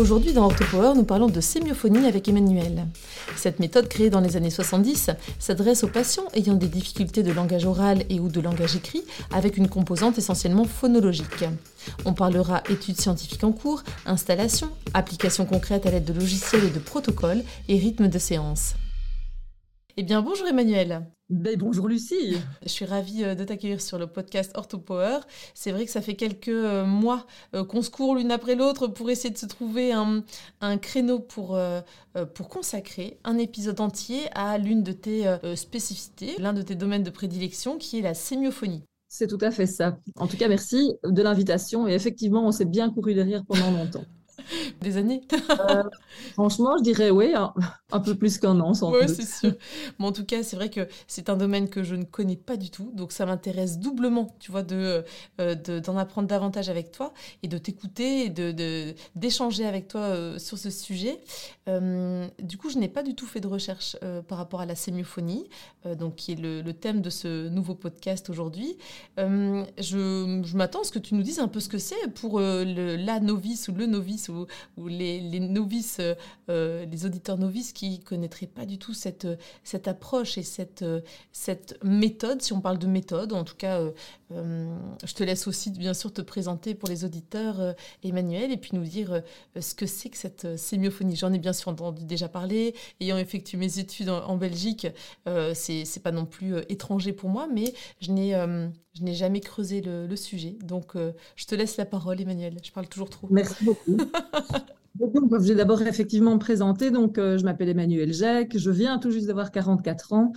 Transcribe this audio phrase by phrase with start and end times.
[0.00, 2.86] Aujourd'hui, dans OrthoPower, nous parlons de sémiophonie avec Emmanuel.
[3.36, 7.66] Cette méthode, créée dans les années 70, s'adresse aux patients ayant des difficultés de langage
[7.66, 11.44] oral et ou de langage écrit, avec une composante essentiellement phonologique.
[12.06, 16.78] On parlera études scientifiques en cours, installation, applications concrètes à l'aide de logiciels et de
[16.78, 18.76] protocoles, et rythme de séance.
[19.98, 21.02] Eh bien, bonjour Emmanuel.
[21.30, 22.36] Ben, bonjour Lucie.
[22.64, 25.20] Je suis ravie euh, de t'accueillir sur le podcast OrthoPower.
[25.54, 28.88] C'est vrai que ça fait quelques euh, mois euh, qu'on se court l'une après l'autre
[28.88, 30.24] pour essayer de se trouver un,
[30.78, 31.58] créneau pour,
[32.34, 37.10] pour consacrer un épisode entier à l'une de tes spécificités, l'un de tes domaines de
[37.10, 38.82] prédilection qui est la sémiophonie.
[39.08, 39.98] C'est tout à fait ça.
[40.16, 41.86] En tout cas, merci de l'invitation.
[41.86, 44.04] Et effectivement, on s'est bien couru derrière pendant longtemps.
[44.80, 45.82] Des années euh,
[46.32, 47.34] Franchement, je dirais oui,
[47.92, 49.54] un, peu plus qu'un an, sans Oui, c'est sûr.
[49.98, 52.56] Mais en tout cas, c'est vrai que c'est un domaine que je ne connais pas
[52.56, 55.04] du tout, donc ça m'intéresse doublement, tu vois, de
[55.40, 60.38] euh, d'en apprendre davantage avec toi et de t'écouter et de d'échanger avec toi euh,
[60.38, 61.20] sur ce sujet.
[61.66, 63.96] du coup, je n'ai pas du tout fait de recherche
[64.28, 65.48] par rapport à la sémiophonie,
[65.98, 68.76] donc qui est le, le, thème de ce nouveau podcast aujourd'hui.
[69.16, 72.40] je, je m'attends à ce que tu nous dises un peu ce que c'est pour
[72.40, 76.14] le, la novice ou le novice ou, les, novices, euh,
[76.48, 79.26] euh, les auditeurs novices qui connaîtraient pas du tout cette,
[79.64, 80.84] cette approche et cette,
[81.32, 83.80] cette méthode, si on parle de méthode, en tout cas,
[84.32, 88.70] euh, je te laisse aussi bien sûr te présenter pour les auditeurs, Emmanuel, et puis
[88.74, 89.22] nous dire
[89.58, 91.16] ce que c'est que cette sémiophonie.
[91.16, 94.86] J'en ai bien sûr entendu déjà parler, ayant effectué mes études en, Belgique,
[95.54, 98.32] c'est c'est pas non plus étranger pour moi, mais je n'ai
[98.94, 100.56] je n'ai jamais creusé le, sujet.
[100.62, 100.94] Donc,
[101.36, 102.56] je te laisse la parole, Emmanuel.
[102.62, 103.28] Je parle toujours trop.
[103.30, 103.96] Merci beaucoup.
[104.98, 106.90] je vais d'abord effectivement me présenter.
[106.90, 108.56] Donc, euh, je m'appelle Emmanuel Jacques.
[108.56, 110.32] Je viens tout juste d'avoir 44 ans.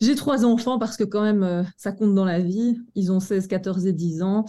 [0.00, 2.80] J'ai trois enfants parce que quand même, euh, ça compte dans la vie.
[2.94, 4.44] Ils ont 16, 14 et 10 ans.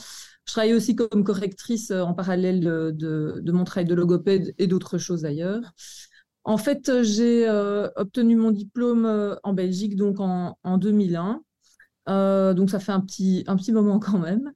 [0.46, 4.98] Je travaille aussi comme correctrice euh, en parallèle de, mon travail de logopède et d'autres
[4.98, 5.74] choses d'ailleurs.
[6.46, 7.50] En fait, j'ai
[7.96, 11.42] obtenu mon diplôme en Belgique donc en, en 2001.
[12.53, 14.52] donc ça fait un petit, un petit moment quand même.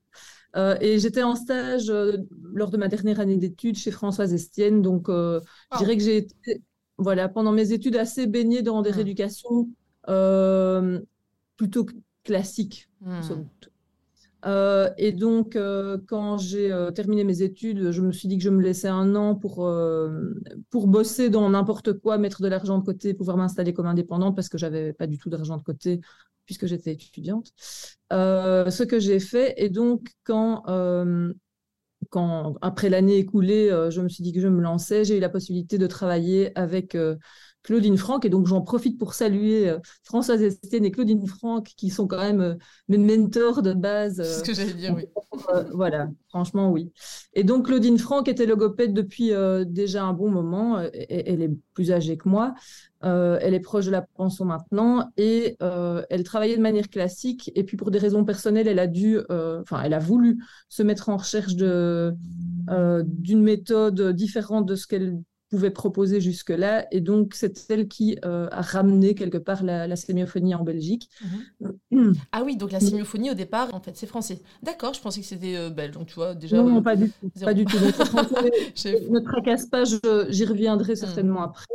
[0.57, 2.17] Euh, et j'étais en stage euh,
[2.53, 4.81] lors de ma dernière année d'études chez Françoise Estienne.
[4.81, 5.39] Donc, euh,
[5.73, 6.63] je dirais que j'ai été,
[6.97, 8.95] voilà, pendant mes études, assez baignée dans des mmh.
[8.95, 9.69] rééducations
[11.57, 11.85] plutôt
[12.23, 12.89] classiques.
[13.01, 13.21] Mmh.
[14.97, 15.57] et donc,
[16.07, 19.35] quand j'ai terminé mes études, je me suis dit que je me laissais un an
[19.35, 19.69] pour,
[20.69, 24.47] pour bosser dans n'importe quoi, mettre de l'argent de côté, pouvoir m'installer comme indépendante parce
[24.47, 25.99] que j'avais pas du tout d'argent de côté
[26.47, 27.51] puisque j'étais étudiante,
[28.13, 29.53] euh, ce que j'ai fait.
[29.57, 31.31] Et donc, quand, euh,
[32.09, 35.19] quand après l'année écoulée, euh, je me suis dit que je me lançais, j'ai eu
[35.21, 36.97] la possibilité de travailler avec
[37.63, 38.25] Claudine Franck.
[38.25, 42.57] Et donc, j'en profite pour saluer Françoise Estienne et Claudine Franck, qui sont quand même
[42.87, 44.17] mes mentors de base.
[44.17, 45.05] C'est ce que j'allais dire, oui.
[45.73, 46.91] voilà, franchement, oui.
[47.33, 49.31] Et donc, Claudine Franck était logopède depuis
[49.65, 50.79] déjà un bon moment.
[50.79, 52.53] elle est plus âgée que moi.
[53.03, 57.51] Euh, elle est proche de la pension maintenant et euh, elle travaillait de manière classique.
[57.55, 60.81] Et puis pour des raisons personnelles, elle a dû, euh, enfin, elle a voulu se
[60.81, 62.13] mettre en recherche de
[63.03, 65.17] d'une méthode différente de ce qu'elle
[65.49, 66.87] pouvait proposer jusque-là.
[66.91, 71.09] Et donc c'est elle qui a ramené quelque part la, sémiophonie en Belgique.
[71.91, 72.13] Mhm.
[72.31, 74.41] Ah oui, donc la sémiophonie au départ, en fait, c'est français.
[74.63, 75.95] D'accord, je pensais que c'était belge.
[75.95, 76.57] Donc tu vois déjà.
[76.57, 77.29] Non, pas du tout.
[77.39, 77.77] Pas du tout.
[77.77, 81.65] ne tracasse pas, j'y reviendrai certainement après.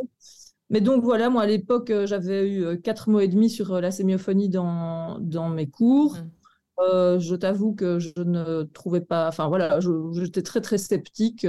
[0.73, 3.75] Mais donc voilà, moi à l'époque, euh, j'avais eu euh, quatre mots et demi sur
[3.75, 6.17] euh, la sémiophonie dans, dans mes cours.
[6.17, 7.19] Mmh.
[7.21, 9.79] je t'avoue que je ne trouvais pas, enfin voilà,
[10.15, 11.47] j'étais très très sceptique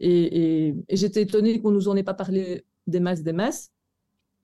[0.00, 3.70] et, et, j'étais étonnée qu'on nous en ait pas parlé des masses, des masses.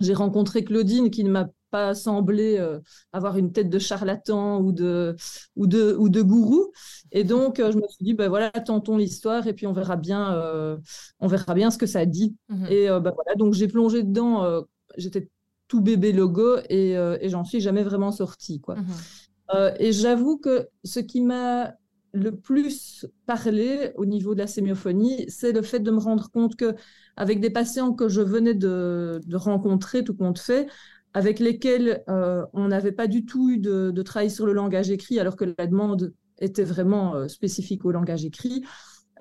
[0.01, 2.79] J'ai rencontré Claudine qui ne m'a pas semblé euh,
[3.13, 5.17] avoir une tête de charlatan ou de,
[5.57, 6.71] ou de, ou de gourou.
[7.11, 9.97] Et donc, euh, je me suis dit, ben voilà, tentons l'histoire et puis on verra
[9.97, 10.77] bien, euh,
[11.21, 12.37] on verra bien ce que ça dit.
[12.49, 12.67] Mhm.
[12.71, 14.65] Et ben voilà, donc j'ai plongé dedans.
[14.97, 15.31] J'étais
[15.69, 18.61] tout bébé logo et, et j'en suis jamais vraiment sortie.
[18.61, 18.77] Quoi.
[18.77, 19.75] Mhm.
[19.79, 21.75] et j'avoue que ce qui m'a
[22.17, 26.57] le plus parlé au niveau de la sémiophonie, c'est le fait de me rendre compte
[26.57, 26.75] que
[27.17, 30.67] avec des patients que je venais de, rencontrer, tout compte fait,
[31.15, 35.19] avec lesquels euh, on n'avait pas du tout eu de, travail sur le langage écrit,
[35.19, 38.65] alors que la demande était vraiment euh, spécifique au langage écrit.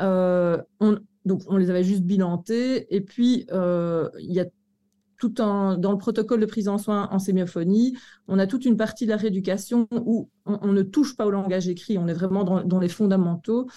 [0.02, 0.62] Euh,
[1.26, 2.94] donc, on les avait juste bilantés.
[2.96, 4.46] Et puis, il y a
[5.26, 8.78] tout en, dans le protocole de prise en soins en sémiophonie, on a toute une
[8.78, 12.44] partie de la rééducation où on, ne touche pas au langage écrit, on est vraiment
[12.44, 13.68] dans, les fondamentaux.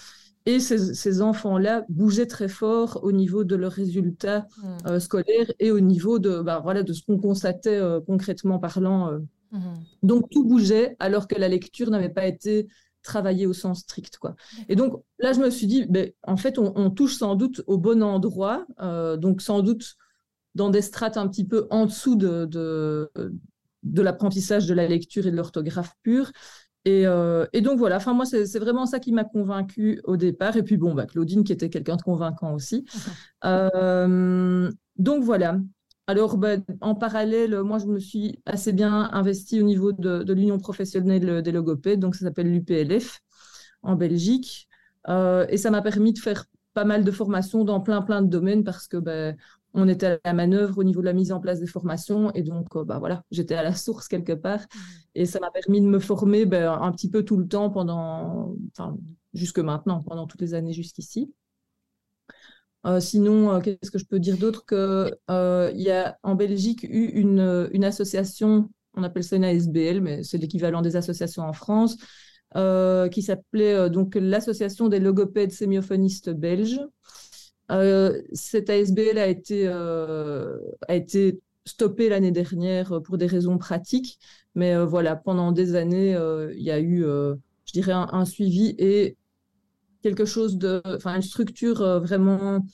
[0.46, 4.86] Et ces, enfants-là bougeaient très fort au niveau de leurs résultats mmh.
[4.86, 9.12] euh, scolaires et au niveau de, bah, voilà, de ce qu'on constatait euh, concrètement parlant.
[9.12, 9.18] Euh.
[9.52, 9.60] Mmh.
[10.02, 12.68] Donc tout bougeait alors que la lecture n'avait pas été
[13.02, 14.18] travaillée au sens strict.
[14.18, 14.36] Quoi.
[14.68, 17.62] Et donc là, je me suis dit, ben, en fait, on, on, touche sans doute
[17.66, 18.66] au bon endroit.
[19.18, 19.96] donc sans doute
[20.54, 25.30] dans des strates un petit peu en dessous de, de, l'apprentissage de la lecture et
[25.30, 26.30] de l'orthographe pure.
[26.84, 30.56] Et, euh, et, donc voilà, enfin moi c'est vraiment ça qui m'a convaincu au départ.
[30.56, 32.84] Et puis bon, bah, Claudine qui était quelqu'un de convaincant aussi.
[33.44, 35.58] Euh, donc voilà.
[36.06, 40.32] Alors bah, en parallèle, moi je me suis assez bien investie au niveau de, de
[40.32, 43.20] l'Union professionnelle des logopèdes, donc ça s'appelle l'UPLF
[43.82, 44.68] en Belgique.
[45.08, 48.28] Euh, et ça m'a permis de faire pas mal de formations dans plein plein de
[48.28, 49.36] domaines parce que ben,
[49.74, 52.42] on était à la manœuvre au niveau de la mise en place des formations et
[52.42, 54.60] donc euh, bah voilà j'étais à la source quelque part.
[54.60, 54.78] Mmh.
[55.16, 58.54] et ça m'a permis de me former ben, un petit peu tout le temps pendant
[58.72, 58.96] enfin
[59.34, 61.32] jusque maintenant pendant toutes les années jusqu'ici.
[62.86, 65.10] Euh, sinon euh, qu'est-ce que je peux dire d'autre que
[65.74, 70.22] il y a en Belgique eu une, une association on appelle ça une ASBL mais
[70.22, 71.96] c'est l'équivalent des associations en France
[72.54, 76.80] qui s'appelait donc l'association des logopèdes sémiophonistes belges
[77.70, 84.18] euh, cette ASBL a été, euh, a été stoppée l'année dernière pour des raisons pratiques,
[84.54, 86.16] mais euh, voilà, pendant des années,
[86.54, 89.16] il y a eu, je dirais, un, suivi et
[90.02, 92.64] quelque chose de, enfin, une structure vraiment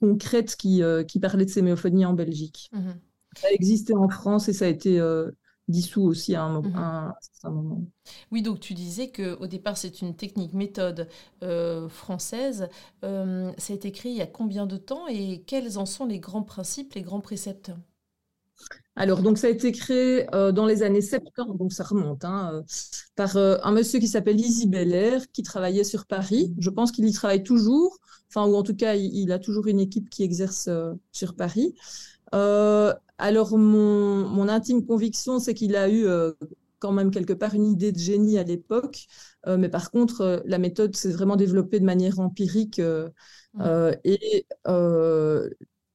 [0.00, 2.70] concrète qui, qui parlait de sémiophonie en Belgique.
[2.72, 2.90] Mmh
[3.36, 5.00] ça a existé en France et ça a été
[5.70, 7.14] dissous aussi à un, mhm.
[7.44, 7.84] moment.
[8.30, 11.08] Oui, donc tu disais qu'au départ, c'est une technique méthode
[11.42, 12.68] euh, française.
[13.04, 16.06] Euh, ça a été créé il y a combien de temps et quels en sont
[16.06, 17.72] les grands principes, les grands préceptes?
[18.94, 22.62] Alors, donc, ça a été créé euh, dans les années 70, donc ça remonte, hein,
[23.16, 26.52] par un monsieur qui s'appelle Izzy Beller, qui travaillait sur Paris.
[26.58, 29.68] Je pense qu'il y travaille toujours, enfin, ou en tout cas, il, il a toujours
[29.68, 30.68] une équipe qui exerce
[31.12, 31.74] sur Paris.
[33.20, 36.32] Alors, mon, intime conviction, c'est qu'il a eu euh,
[36.78, 39.06] quand même quelque part une idée de génie à l'époque.
[39.46, 42.80] Euh, mais par contre, euh, la méthode s'est vraiment développée de manière empirique.
[43.54, 43.90] Mmh.
[44.04, 44.46] et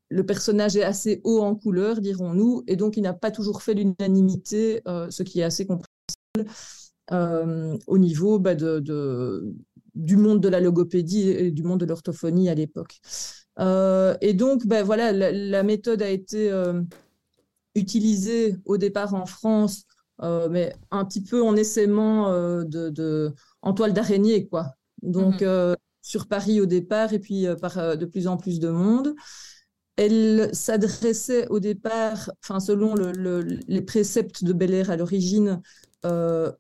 [0.10, 2.64] le personnage est assez haut en couleur, dirons-nous.
[2.68, 8.40] Et donc, il n'a pas toujours fait l'unanimité, ce qui est assez compréhensible au niveau
[8.40, 9.56] bah, de,
[9.96, 13.00] du monde de la logopédie et du monde de l'orthophonie à l'époque.
[13.60, 16.52] Et donc, ben voilà, la, méthode a été
[17.76, 19.84] utilisé au départ en France,
[20.24, 24.74] euh, mais un petit peu en essaimant euh, de, en toile d'araignée, quoi.
[25.02, 25.48] Donc, mhm.
[25.48, 29.16] euh, sur Paris au départ, et puis par de plus en plus de monde.
[29.98, 35.62] Elle s'adressait au départ, enfin, selon les préceptes de Bel Air à l'origine,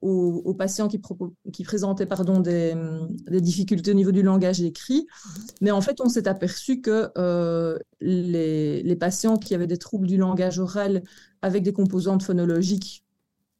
[0.01, 0.99] aux, patients qui,
[1.51, 2.75] qui présentaient pardon, des,
[3.29, 5.07] des, difficultés au niveau du langage écrit.
[5.07, 5.43] Mhm.
[5.61, 7.11] Mais en fait, on s'est aperçu que
[8.01, 11.03] les, les, patients qui avaient des troubles du langage oral
[11.41, 13.05] avec des composantes phonologiques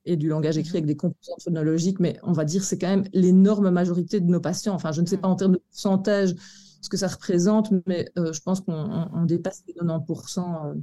[0.05, 0.75] et du langage écrit mhm.
[0.77, 4.39] avec des composantes phonologiques, mais on va dire c'est quand même l'énorme majorité de nos
[4.39, 4.73] patients.
[4.73, 5.37] Enfin, je ne sais pas en mhm.
[5.37, 6.35] termes de pourcentage
[6.81, 10.75] ce que ça représente, mais euh, je pense qu'on dépasse les 90% euh,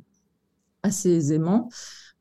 [0.82, 1.71] assez aisément.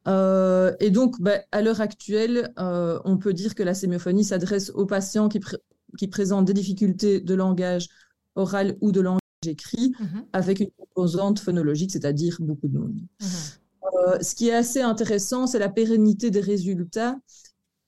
[0.08, 4.86] Euh, et donc, bah, à l'heure actuelle, on peut dire que la sémiophonie s'adresse aux
[4.86, 5.40] patients qui,
[5.98, 7.88] qui présentent des difficultés de langage
[8.36, 10.26] oral ou de langage j'écris mhm.
[10.34, 13.00] avec une composante phonologique, c'est-à-dire beaucoup de monde.
[13.22, 13.28] Mhm.
[14.08, 17.18] Euh, ce qui est assez intéressant, c'est la pérennité des résultats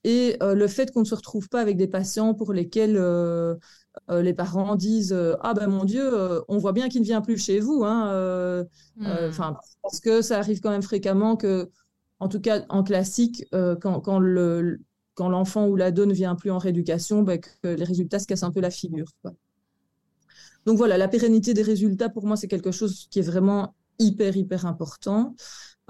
[0.02, 3.54] et euh, le fait qu'on ne se retrouve pas avec des patients pour lesquels euh,
[4.10, 6.10] les parents disent Ah ben mon Dieu,
[6.48, 7.84] on voit bien qu'il ne vient plus chez vous.
[7.84, 8.64] Hein,
[8.96, 9.30] mhm.
[9.82, 11.70] parce que ça arrive quand même fréquemment que,
[12.20, 14.80] en tout cas en classique, quand, quand le
[15.14, 18.50] quand l'enfant ou l'ado ne vient plus en rééducation, que les résultats se cassent un
[18.50, 19.06] peu la figure.
[20.66, 24.36] Donc voilà, la pérennité des résultats, pour moi, c'est quelque chose qui est vraiment hyper,
[24.36, 25.36] hyper important.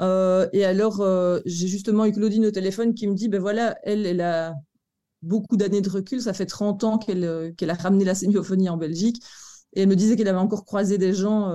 [0.01, 3.77] Euh, et alors, euh, j'ai justement eu Claudine au téléphone qui me dit, ben voilà,
[3.85, 4.55] elle, elle a
[5.23, 8.69] beaucoup d'années de recul, ça fait 30 ans qu'elle euh, qu'elle a ramené la sémiophonie
[8.69, 9.23] en Belgique.
[9.75, 11.53] Et elle me disait qu'elle avait encore croisé des gens,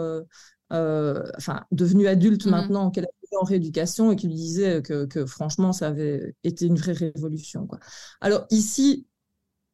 [0.71, 3.09] enfin, devenus adultes mmh maintenant, qu'elle a
[3.39, 7.67] en rééducation et qui lui disaient que, que, franchement, ça avait été une vraie révolution.
[7.67, 7.79] Quoi.
[8.21, 9.05] Alors ici,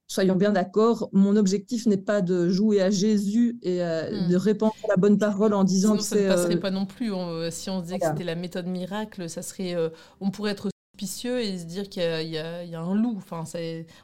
[0.08, 4.30] soyons bien d'accord, mon objectif n'est pas de jouer à Jésus et hmm.
[4.30, 6.86] de répandre la bonne parole en disant Sinon, que ça ne passerait euh, pas non
[6.86, 7.14] plus.
[7.14, 9.90] Euh, si on disait que c'était la méthode miracle, ça serait, euh,
[10.22, 13.16] on pourrait être suspicieux et se dire qu'il y, a un loup.
[13.18, 13.44] Enfin,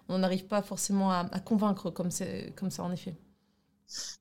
[0.09, 2.09] on n'arrive pas forcément à, convaincre comme,
[2.55, 3.15] comme ça, en effet.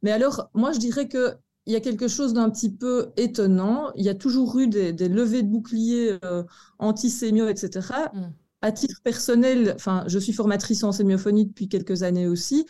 [0.02, 1.36] Mais alors, moi, je dirais que
[1.70, 3.92] il y a quelque chose d'un petit peu étonnant.
[3.94, 6.42] Il y a toujours eu des, levées de boucliers euh,
[6.80, 8.10] anti-sémio, etc.
[8.12, 8.20] Mm.
[8.62, 12.66] À titre personnel, enfin, je suis formatrice en sémiophonie depuis quelques années aussi.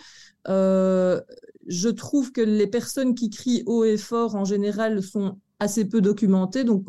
[0.49, 1.19] Euh,
[1.66, 6.02] je trouve que les personnes qui crient haut et fort, en général, sont assez peu
[6.02, 6.64] documentées.
[6.64, 6.85] Donc,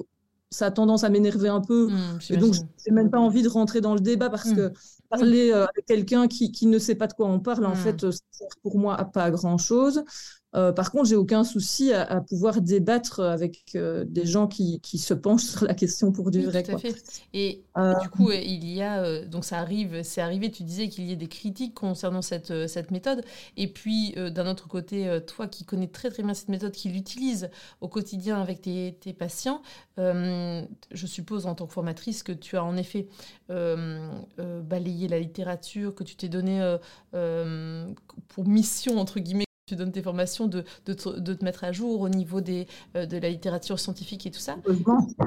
[0.50, 1.88] ça a tendance à m'énerver un peu.
[1.88, 4.56] Mm, et donc, je n'ai même pas envie de rentrer dans le débat parce mm.
[4.56, 4.72] que
[5.10, 8.02] parler euh, avec quelqu'un qui, qui, ne sait pas de quoi on parle, en fait,
[8.02, 10.04] ça sert pour moi à pas grand-chose.
[10.54, 14.98] Euh, par contre, j'ai aucun souci à, pouvoir débattre avec euh, des gens qui, qui,
[14.98, 16.64] se penchent sur la question pour du vrai.
[16.64, 16.96] Tout à fait.
[17.34, 20.52] Et, euh, du coup, il y a donc ça arrive, c'est arrivé.
[20.52, 23.24] Tu disais qu'il y ait des critiques concernant cette, cette méthode.
[23.58, 27.50] Et puis d'un autre côté, toi qui connais très très bien cette méthode, qui l'utilise
[27.80, 29.62] au quotidien avec tes, tes patients,
[29.98, 33.08] je suppose en tant que formatrice que tu as en effet
[33.50, 36.78] balayé la littérature, que tu t'es donné
[37.12, 41.72] pour mission entre guillemets tu donnes tes formations, de, de, te, de, te, mettre à
[41.72, 44.58] jour au niveau des, euh, de la littérature scientifique et tout ça.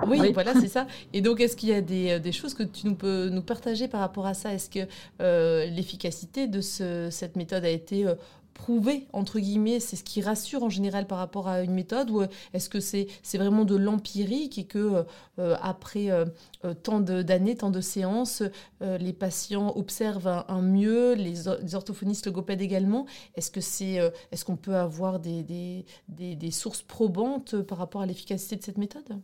[0.06, 0.86] Oui, voilà, c'est ça.
[1.14, 3.40] Et donc, est-ce qu'il y a des, euh, des, choses que tu nous peux nous
[3.40, 4.52] partager par rapport à ça?
[4.52, 4.80] Est-ce que
[5.22, 8.06] euh, l'efficacité de ce, cette méthode a été
[8.54, 12.22] prouvé, entre guillemets, c'est ce qui rassure en général par rapport à une méthode ou
[12.52, 15.04] est-ce que c'est vraiment de l'empirique et que
[15.38, 16.24] euh, après euh,
[16.64, 18.42] euh, tant d'années, tant de séances,
[18.80, 23.06] les patients observent un, mieux, les, orthophonistes logopèdes également?
[23.34, 23.94] Est-ce que c'est
[24.30, 28.78] est-ce qu'on peut avoir des, des, des sources probantes par rapport à l'efficacité de cette
[28.78, 29.20] méthode?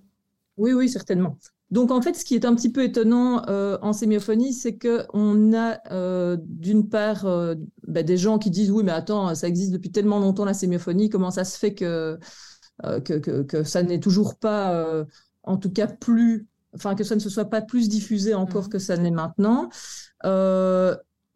[0.56, 1.36] Oui, oui, certainement.
[1.70, 5.54] Donc en fait, ce qui est un petit peu étonnant euh, en sémiophonie, c'est qu'on
[5.54, 7.54] a euh, d'une part euh,
[7.86, 11.10] bah, des gens qui disent oui, mais attends, ça existe depuis tellement longtemps la sémiophonie,
[11.10, 12.18] comment ça se fait que,
[12.82, 15.04] que, que, ça n'est toujours pas,
[15.44, 18.70] en tout cas plus, enfin que ça ne se soit pas plus diffusé encore mmh.
[18.70, 19.68] que ça n'est maintenant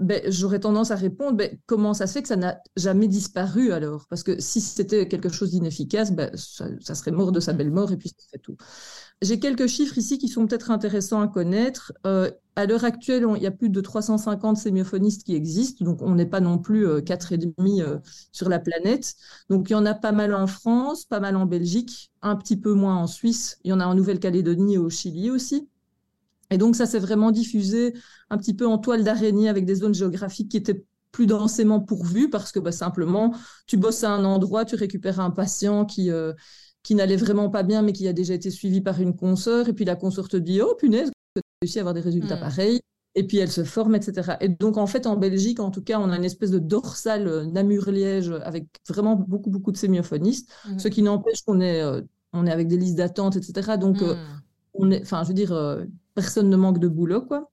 [0.00, 3.72] ben, J'aurais tendance à répondre ben, comment ça se fait que ça n'a jamais disparu
[3.72, 4.06] alors?
[4.08, 7.70] Parce que si c'était quelque chose d'inefficace, ben, ça, ça, serait mort de sa belle
[7.70, 8.56] mort et puis c'est tout.
[9.24, 11.94] J'ai quelques chiffres ici qui sont peut-être intéressants à connaître.
[12.06, 16.14] Euh, à l'heure actuelle, il y a plus de 350 sémiophonistes qui existent, donc on
[16.14, 17.96] n'est pas non plus euh, quatre et demi euh,
[18.32, 19.14] sur la planète.
[19.48, 22.58] Donc il y en a pas mal en France, pas mal en Belgique, un petit
[22.58, 23.58] peu moins en Suisse.
[23.64, 25.70] Il y en a en Nouvelle-Calédonie et au Chili aussi.
[26.50, 27.94] Et donc ça s'est vraiment diffusé
[28.28, 32.28] un petit peu en toile d'araignée avec des zones géographiques qui étaient plus densément pourvues
[32.28, 33.34] parce que bah, simplement
[33.66, 36.10] tu bosses à un endroit, tu récupères un patient qui,
[36.84, 39.68] qui n'allait vraiment pas bien, mais qui a déjà été suivi par une consoeur.
[39.68, 42.36] Et puis la consoeur te dit Oh punaise, tu as réussi à avoir des résultats
[42.36, 42.40] hmm.
[42.40, 42.80] pareils?
[43.16, 44.34] Et puis elle se forme, etc.
[44.40, 47.26] Et donc en fait, en Belgique, en tout cas, on a une espèce de dorsale
[47.26, 50.78] euh, Namur-Liège avec vraiment beaucoup, beaucoup de sémiophonistes, hmm.
[50.78, 53.78] ce qui n'empêche qu'on est, euh, on est avec des listes d'attente, etc.
[53.78, 54.18] Donc, euh, hmm.
[54.74, 55.78] on est, enfin, je veux dire,
[56.14, 57.50] personne ne manque de boulot, quoi.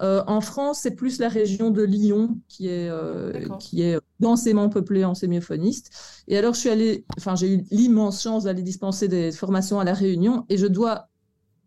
[0.00, 4.68] Euh, en France, c'est plus la région de Lyon qui est, euh, qui est densément
[4.70, 5.90] peuplée en sémiophonistes.
[6.26, 9.84] Et alors, je suis allée, enfin, j'ai eu l'immense chance d'aller dispenser des formations à
[9.84, 11.08] La Réunion et je dois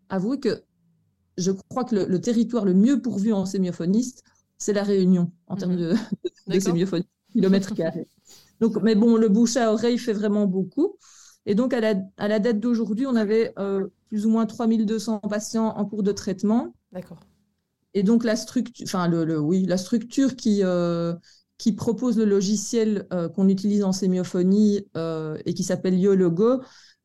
[0.09, 0.63] avouer que
[1.37, 4.23] je crois que le, territoire le mieux pourvu en sémiophonistes,
[4.57, 5.79] c'est La Réunion en termes mhm.
[5.79, 5.95] de,
[6.47, 8.07] de sémiophonie, kilomètres carrés.
[8.59, 10.97] Donc, mais bon, le bouche à oreille fait vraiment beaucoup.
[11.45, 15.19] Et donc, à la, à la date d'aujourd'hui, on avait euh, plus ou moins 3200
[15.19, 16.73] patients en cours de traitement.
[16.91, 17.19] D'accord.
[17.93, 21.13] Et donc la structure, enfin le, oui, la structure qui euh,
[21.57, 26.61] qui propose le logiciel euh, qu'on utilise en sémiophonie euh, et qui s'appelle YoLogo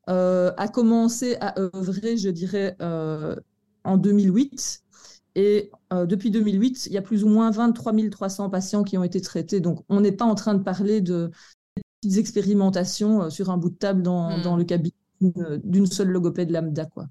[0.07, 4.81] a commencé à œuvrer, je dirais, en 2008.
[5.35, 9.21] Et depuis 2008, il y a plus ou moins 23 300 patients qui ont été
[9.21, 9.59] traités.
[9.59, 11.29] Donc, on n'est pas en train de parler de
[12.01, 16.85] petites expérimentations sur un bout de table dans, dans le cabinet d'une seule logopède lambda.
[16.85, 17.07] Quoi.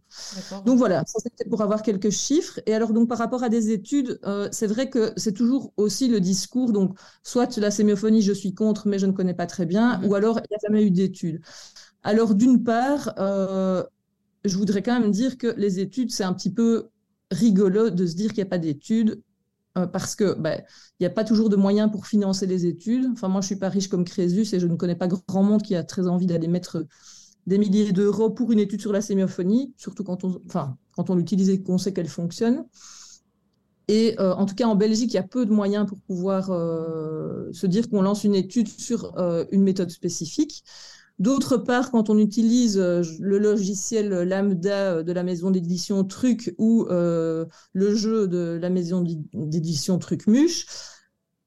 [0.64, 2.60] Donc voilà, c'était pour avoir quelques chiffres.
[2.66, 6.08] Et alors donc par rapport à des études, euh, c'est vrai que c'est toujours aussi
[6.08, 9.66] le discours, donc soit la sémiophonie, je suis contre, mais je ne connais pas très
[9.66, 10.06] bien, mhm.
[10.06, 11.40] ou alors il n'y a jamais eu d'études.
[12.02, 13.82] Alors d'une part, euh,
[14.44, 16.88] je voudrais quand même dire que les études, c'est un petit peu
[17.30, 19.22] rigolo de se dire qu'il n'y a pas d'études.
[19.76, 20.62] Euh, parce que ben,
[20.98, 23.06] il n'y a pas toujours de moyens pour financer les études.
[23.12, 25.62] Enfin, moi, je suis pas riche comme Crésus et je ne connais pas grand monde
[25.62, 26.86] qui a très envie d'aller mettre
[27.48, 31.14] des milliers d'euros pour une étude sur la sémiophonie, surtout quand on, enfin, quand on
[31.14, 32.66] l'utilise et qu'on sait qu'elle fonctionne.
[33.88, 36.50] Et euh, en tout cas, en Belgique, il y a peu de moyens pour pouvoir
[36.50, 40.62] euh, se dire qu'on lance une étude sur euh, une méthode spécifique.
[41.18, 47.94] D'autre part, quand on utilise le logiciel lambda de la maison d'édition Truc ou le
[47.96, 50.66] jeu de la maison d'édition Truc Muche,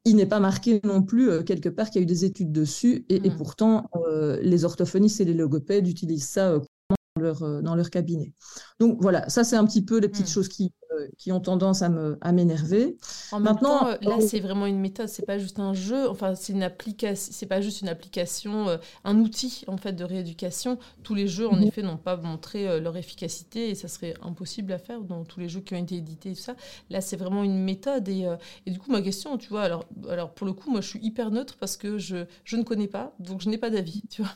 [0.05, 2.51] il n'est pas marqué non plus euh, quelque part qu'il y a eu des études
[2.51, 3.37] dessus, et, mm.
[3.37, 8.33] pourtant euh, les orthophonistes et les logopèdes utilisent ça euh, dans, leur, dans leur cabinet.
[8.79, 10.33] Donc voilà, ça c'est un petit peu les petites mm.
[10.33, 10.71] choses qui,
[11.17, 12.97] qui ont tendance à me à m'énerver.
[13.37, 15.07] Maintenant, euh, là, c'est vraiment une méthode.
[15.07, 16.09] C'est pas juste un jeu.
[16.09, 17.31] Enfin, c'est une application.
[17.33, 20.77] C'est pas juste une application, un outil en fait de rééducation.
[21.03, 21.63] Tous les jeux, en mhm.
[21.63, 25.49] effet, n'ont pas montré leur efficacité et ça serait impossible à faire dans tous les
[25.49, 26.55] jeux qui ont été édités et tout ça.
[26.89, 28.27] Là, c'est vraiment une méthode et,
[28.65, 30.99] et, du coup, ma question, tu vois, alors alors pour le coup, moi, je suis
[31.01, 34.21] hyper neutre parce que je je ne connais pas, donc je n'ai pas d'avis, tu
[34.21, 34.31] vois.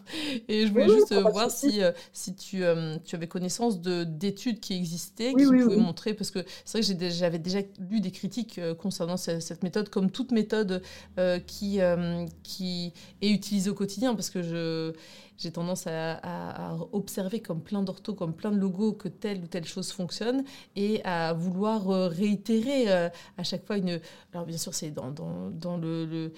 [0.47, 1.81] Et je voulais juste voir si
[2.13, 2.63] si tu
[3.03, 7.09] tu avais connaissance de d'études qui existaient, qui pouvaient montrer, parce que c'est vrai que
[7.09, 7.59] j'avais déjà
[7.89, 10.81] lu des critiques euh, concernant cette, méthode, comme toute méthode
[11.17, 14.93] euh, qui, euh, qui est utilisée au quotidien, parce que je
[15.37, 19.65] j'ai tendance à, observer comme plein d'orthos, comme plein de logos que telle ou telle
[19.65, 20.43] chose fonctionne
[20.75, 23.99] et à vouloir euh, réitérer euh, à chaque fois une.
[24.33, 26.31] Alors bien sûr, c'est dans, le,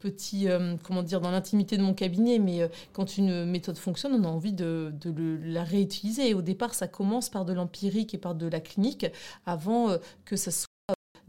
[0.00, 4.24] petit, euh, comment dire, dans l'intimité de mon cabinet, mais quand une méthode fonctionne, on
[4.24, 4.92] a envie de,
[5.44, 6.30] la réutiliser.
[6.30, 9.06] Et au départ, ça commence par de l'empirique et par de la clinique
[9.46, 10.50] avant que ça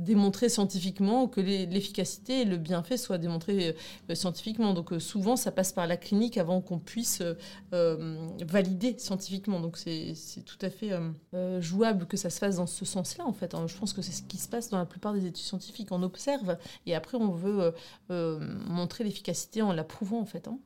[0.03, 3.75] démontrer scientifiquement, que l'efficacité et le bienfait soient démontrés
[4.09, 4.73] euh, scientifiquement.
[4.73, 7.21] Donc euh, souvent, ça passe par la clinique avant qu'on puisse
[7.73, 9.59] euh, valider scientifiquement.
[9.59, 10.91] Donc c'est tout à fait
[11.59, 13.55] jouable que ça se fasse dans ce sens-là, en fait.
[13.55, 13.65] Hein.
[13.67, 15.89] Je pense que c'est ce qui se passe dans la plupart des études scientifiques.
[15.91, 17.73] On observe et après, on veut
[18.09, 20.47] montrer l'efficacité en l'approuvant, en fait.
[20.47, 20.59] Hein.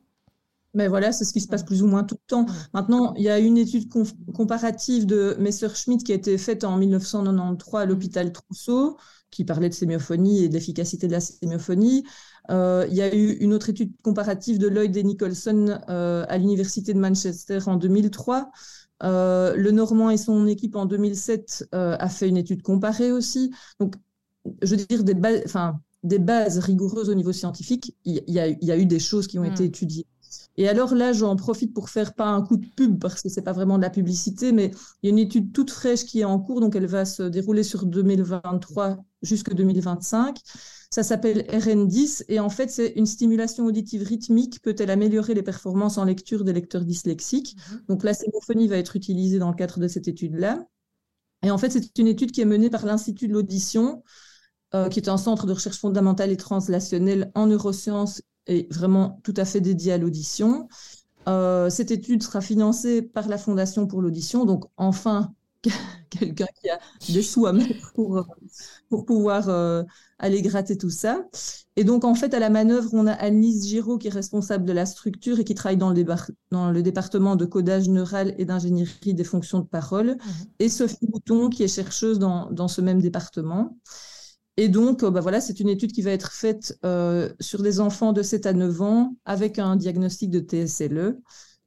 [0.74, 2.46] Mais voilà, c'est ce qui se passe plus ou moins tout le temps.
[2.74, 3.90] Maintenant, il y a une étude
[4.34, 8.98] comparative de Messerschmitt qui a été faite en 1993 à l'hôpital Trousseau,
[9.30, 12.04] qui parlait de sémiophonie et de l'efficacité de la sémiophonie.
[12.50, 16.38] Euh, il y a eu une autre étude comparative de Lloyd et Nicholson euh, à
[16.38, 18.50] l'université de Manchester en 2003.
[19.02, 23.52] Euh, le Normand et son équipe en 2007 a fait une étude comparée aussi.
[23.80, 23.94] Donc,
[24.62, 25.14] je veux dire, des,
[26.18, 29.64] bases rigoureuses au niveau scientifique, il y, y, a eu des choses qui ont été
[29.64, 29.66] hmm.
[29.66, 30.06] étudiées.
[30.58, 33.42] Et alors là, j'en profite pour faire pas un coup de pub parce que c'est
[33.42, 34.72] pas vraiment de la publicité, mais
[35.02, 37.22] il y a une étude toute fraîche qui est en cours, donc elle va se
[37.22, 40.36] dérouler sur 2023 jusque 2025.
[40.90, 45.96] Ça s'appelle RN10 et en fait, c'est une stimulation auditive rythmique peut-elle améliorer les performances
[45.96, 47.56] en lecture des lecteurs dyslexiques.
[47.70, 47.82] Mhm.
[47.88, 50.66] Donc la sémophonie va être utilisée dans le cadre de cette étude-là.
[51.44, 54.02] Et en fait, c'est une étude qui est menée par l'Institut de l'audition,
[54.74, 59.34] euh, qui est un centre de recherche fondamentale et translationnelle en neurosciences et vraiment tout
[59.36, 60.68] à fait dédié à l'audition.
[61.28, 65.34] Euh, cette étude sera financée par la Fondation pour l'audition, donc enfin
[66.10, 68.24] quelqu'un qui a des sous à mettre pour,
[68.88, 69.82] pour pouvoir euh,
[70.18, 71.24] aller gratter tout ça.
[71.76, 74.72] Et donc, en fait, à la manœuvre, on a Annelise Giraud qui est responsable de
[74.72, 76.04] la structure et qui travaille dans le,
[76.50, 80.30] dans le département de codage neural et d'ingénierie des fonctions de parole, mmh
[80.60, 83.76] et Sophie Bouton qui est chercheuse dans, dans ce même département.
[84.58, 87.78] Et donc, euh, bah voilà, c'est une étude qui va être faite euh, sur des
[87.78, 91.20] enfants de 7 à 9 ans avec un diagnostic de TSLE.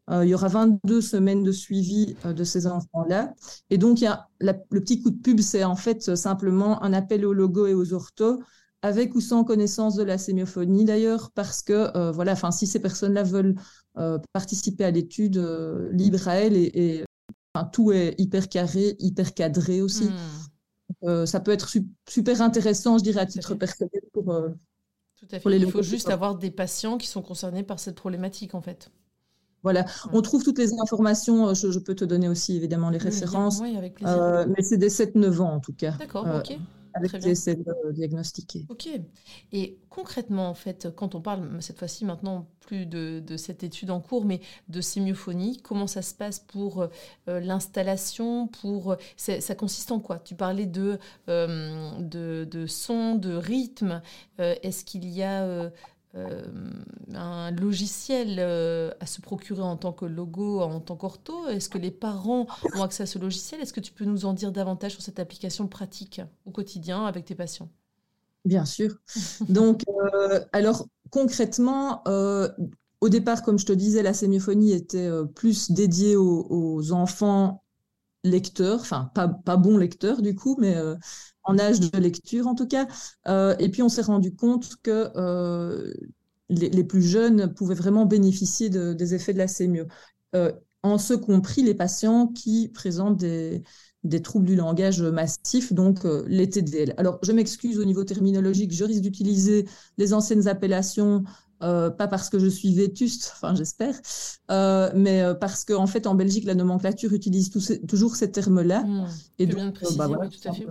[0.10, 3.34] Euh, il y aura 22 semaines de suivi de ces enfants-là.
[3.70, 4.00] Et donc,
[4.42, 7.94] le petit coup de pub, c'est en fait simplement un appel au logo et aux
[7.94, 8.42] orthos,
[8.82, 13.24] avec ou sans connaissance de la sémiophonie d'ailleurs, parce que voilà, enfin, si ces personnes-là
[13.24, 13.56] veulent
[14.34, 15.38] participer à l'étude,
[15.94, 17.06] libre à elles, et,
[17.72, 20.06] tout est hyper carré, hyper cadré aussi.
[20.06, 20.41] Hmm.
[21.04, 21.70] Euh, ça peut être
[22.08, 24.50] super intéressant, je dirais, à titre personnel pour, euh,
[25.18, 25.58] Tout à fait.
[25.58, 28.92] Il faut juste avoir des patients qui sont concernés par cette problématique, en fait.
[29.64, 31.50] Voilà, on trouve toutes les informations.
[31.50, 33.60] Euh, je, peux te donner aussi évidemment les références.
[33.62, 34.48] Oui, avec plaisir.
[34.48, 35.92] mais c'est des 7-9 ans en tout cas.
[36.00, 36.58] D'accord, ok
[36.94, 37.58] avec des essais
[37.92, 38.66] diagnostiqués.
[38.70, 38.88] Ok.
[39.52, 44.00] Et concrètement, en fait, quand on parle cette fois-ci maintenant plus de, cette étude en
[44.00, 50.00] cours, mais de sémiophonie, comment ça se passe pour euh, l'installation Pour ça consiste en
[50.00, 50.20] quoi?
[50.20, 51.00] Tu parlais de,
[51.30, 54.02] euh, de, de son, de rythme.
[54.40, 55.70] Euh, est-ce qu'il y a euh,
[56.14, 61.48] un logiciel euh, à se procurer en tant que logo, en tant qu'ortho.
[61.48, 63.62] Est-ce que les parents ont accès à ce logiciel?
[63.62, 67.26] Est-ce que tu peux nous en dire davantage sur cette application pratique au quotidien avec
[67.26, 67.70] tes patients?
[68.44, 68.98] Bien sûr.
[69.50, 72.04] Donc, euh, alors concrètement,
[73.02, 77.61] au départ, comme je te disais, la sémiophonie était plus dédiée aux, enfants
[78.24, 80.76] lecteurs, enfin pas, pas bons lecteurs du coup, mais
[81.44, 82.88] en âge de lecture en tout cas.
[83.28, 85.94] Euh, et puis on s'est rendu compte que euh,
[86.50, 89.46] les, plus jeunes pouvaient vraiment bénéficier des effets de la.
[90.36, 90.52] Euh,
[90.84, 93.64] en ce compris les patients qui présentent des,
[94.24, 96.96] troubles du langage massif, donc les TDL.
[96.98, 99.68] Alors, je m'excuse au niveau terminologique, je risque d'utiliser
[100.00, 101.24] les anciennes appellations,
[101.62, 103.96] pas parce que je suis vétuste, enfin j'espère,
[104.50, 107.50] mais parce qu'en en fait en Belgique la nomenclature utilise
[107.88, 108.84] toujours ces termes-là.
[108.84, 109.08] Mmh,
[109.40, 110.66] et donc, bien de préciser, bah, tout à fait.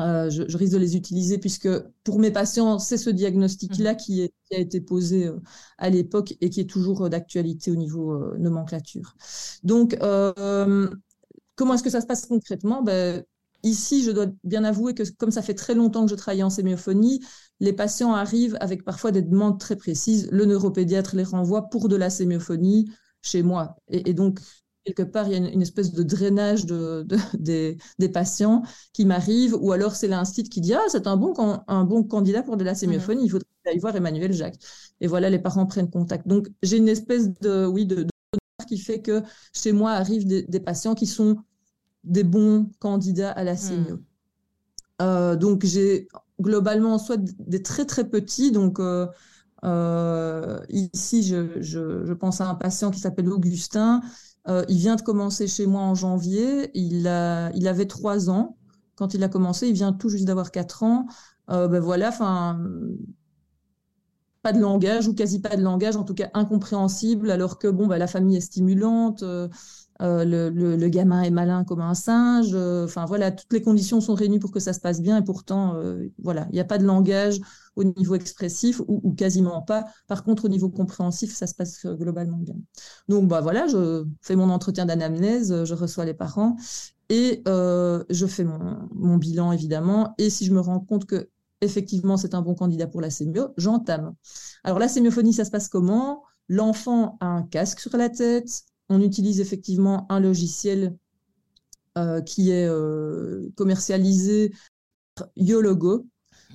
[0.00, 1.68] Euh, je, risque de les utiliser puisque
[2.04, 3.96] pour mes patients, c'est ce diagnostic-là mhm.
[3.96, 5.38] qui, a été posé euh,
[5.78, 9.14] à l'époque et qui est toujours euh, d'actualité au niveau nomenclature.
[9.62, 12.82] Donc, comment est-ce que ça se passe concrètement?
[12.82, 13.24] Ben,
[13.62, 16.50] ici, je dois bien avouer que comme ça fait très longtemps que je travaille en
[16.50, 17.20] sémiophonie,
[17.60, 20.28] les patients arrivent avec parfois des demandes très précises.
[20.32, 22.90] Le neuropédiatre les renvoie pour de la sémiophonie
[23.22, 23.76] chez moi.
[23.88, 24.40] Et, donc,
[24.84, 27.06] quelque part, il y a une, espèce de drainage de,
[27.38, 31.34] des, patients qui m'arrivent, ou alors c'est l'instit qui dit Ah, c'est un bon,
[31.66, 34.58] un bon candidat pour de la sémiophonie, il faudrait aller voir Emmanuel Jacques.
[35.00, 36.26] Et voilà, les parents prennent contact.
[36.26, 38.06] Donc, j'ai une espèce de, oui, de,
[38.70, 41.36] qui fait que chez moi arrivent des, patients qui sont
[42.04, 43.54] des bons candidats à la.
[43.54, 43.98] Hmm.
[45.02, 46.08] Euh, donc, j'ai
[46.40, 49.06] globalement soit des très très petits, donc euh,
[49.64, 54.00] euh, ici, je, je, pense à un patient qui s'appelle Augustin.
[54.46, 56.70] il vient de commencer chez moi en janvier.
[56.74, 58.56] Il, a, il avait trois ans
[58.94, 59.68] quand il a commencé.
[59.68, 61.06] Il vient tout juste d'avoir quatre ans.
[61.48, 62.58] ben voilà, enfin,
[64.42, 67.86] pas de langage ou quasi pas de langage, en tout cas incompréhensible, alors que bon,
[67.86, 69.48] bah, la famille est stimulante, euh,
[70.00, 72.50] euh, le, gamin est malin comme un singe.
[72.54, 75.24] Euh, enfin voilà, toutes les conditions sont réunies pour que ça se passe bien et
[75.24, 75.80] pourtant,
[76.22, 77.40] voilà, il n'y a pas de langage
[77.76, 79.84] au niveau expressif ou, quasiment pas.
[80.06, 82.56] Par contre, au niveau compréhensif, ça se passe globalement bien.
[83.08, 86.56] Donc bah voilà, je fais mon entretien d'anamnèse, je reçois les parents
[87.08, 90.14] et je fais mon bilan évidemment.
[90.18, 91.28] Et si je me rends compte que
[91.60, 94.14] effectivement, c'est un bon candidat pour la sémio, j'entame.
[94.64, 96.22] Alors, la sémiophonie, ça se passe comment?
[96.48, 98.64] L'enfant a un casque sur la tête.
[98.90, 100.96] On utilise effectivement un logiciel
[101.98, 104.52] euh, qui est euh, commercialisé
[105.14, 106.06] par Yologo.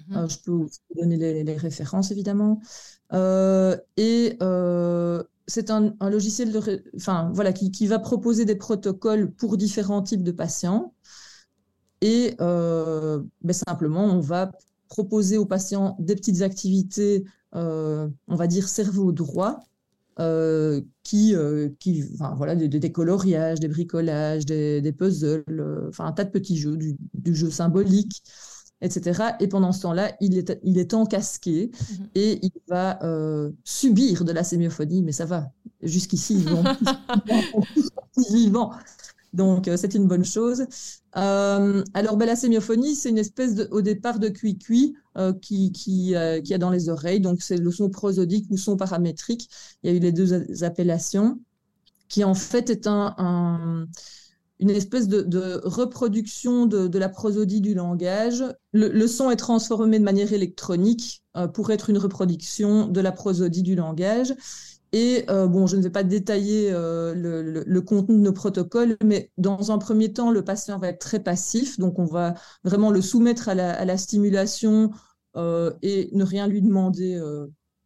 [0.10, 0.18] Mhm.
[0.18, 2.62] Euh, je peux vous donner les, références, évidemment.
[3.12, 4.38] et
[5.48, 10.24] c'est un, logiciel de, enfin, voilà, qui, qui, va proposer des protocoles pour différents types
[10.24, 10.94] de patients.
[12.02, 14.52] Et ben, simplement, on va
[14.88, 19.60] proposer aux patients des petites activités, on va dire cerveau droit,
[20.20, 25.44] euh, qui, euh, qui enfin, voilà, des, des, coloriages, des bricolages, des, puzzles,
[25.90, 28.24] enfin un tas de petits jeux, du, jeu symbolique,
[28.82, 29.36] etc.
[29.40, 32.08] Et pendant ce temps-là, il est, il est encasqué mhm.
[32.16, 33.00] et il va
[33.64, 35.52] subir de la sémiophonie, mais ça va.
[35.82, 36.64] Jusqu'ici, ils vont
[38.32, 38.72] vivants.
[39.36, 40.66] Donc, euh, c'est une bonne chose.
[41.18, 46.16] Euh, alors, ben, la sémiophonie, c'est une espèce au départ de cuit-cuit euh, qui, qui,
[46.16, 47.20] a dans les oreilles.
[47.20, 49.50] Donc, c'est le son prosodique ou son paramétrique.
[49.84, 51.40] Il y a eu les deux appellations,
[52.08, 53.88] qui en fait est un,
[54.60, 58.42] une espèce de, reproduction de, la prosodie du langage.
[58.72, 63.76] Le, son est transformé de manière électronique pour être une reproduction de la prosodie du
[63.76, 64.34] langage.
[64.96, 69.30] Et euh, bon, je ne vais pas détailler euh, le, contenu de nos protocoles, mais
[69.38, 73.02] dans un premier temps, le patient va être très passif, donc on va vraiment le
[73.02, 74.92] soumettre à la, stimulation
[75.36, 77.22] euh, et ne rien lui demander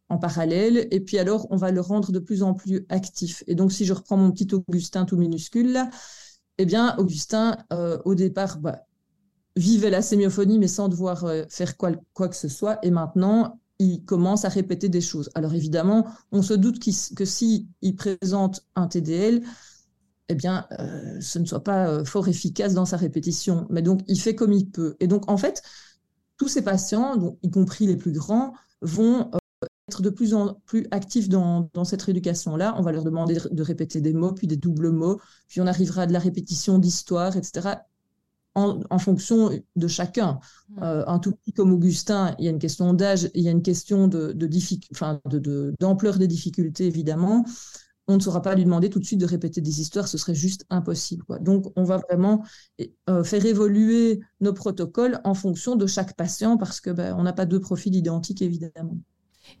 [0.08, 0.86] en parallèle.
[0.92, 3.42] Et puis alors, on va le rendre de plus en plus actif.
[3.48, 5.90] Et donc, si je reprends mon petit Augustin tout minuscule là,
[6.58, 7.56] eh bien, Augustin,
[8.04, 8.86] au départ, bah,
[9.56, 12.78] vivait la sémiophonie, mais sans devoir faire quoi, quoi que ce soit.
[12.84, 15.30] Et maintenant, il commence à répéter des choses.
[15.34, 19.42] Alors évidemment, on se doute que s'il il présente un TDL,
[20.28, 23.66] eh bien, euh, ce ne soit pas euh, fort efficace dans sa répétition.
[23.70, 24.96] Mais donc, il fait comme il peut.
[25.00, 25.62] Et donc, en fait,
[26.36, 30.86] tous ces patients, y compris les plus grands, vont euh, être de plus en plus
[30.90, 32.74] actifs dans, dans cette rééducation-là.
[32.78, 36.02] On va leur demander de répéter des mots, puis des doubles mots, puis on arrivera
[36.02, 37.78] à de la répétition d'histoire, etc
[38.90, 40.40] en, fonction de chacun.
[40.68, 40.82] Hmm.
[40.82, 43.50] Euh, un tout petit comme Augustin, il y a une question d'âge, il y a
[43.50, 44.32] une question de,
[45.80, 47.44] d'ampleur des difficultés, évidemment.
[48.08, 50.34] On ne saura pas lui demander tout de suite de répéter des histoires, ce serait
[50.34, 51.24] juste impossible.
[51.40, 52.44] Donc, on va vraiment
[53.08, 57.32] euh, faire évoluer nos protocoles en fonction de chaque patient parce que ben, on n'a
[57.32, 58.98] pas deux profils identiques, évidemment.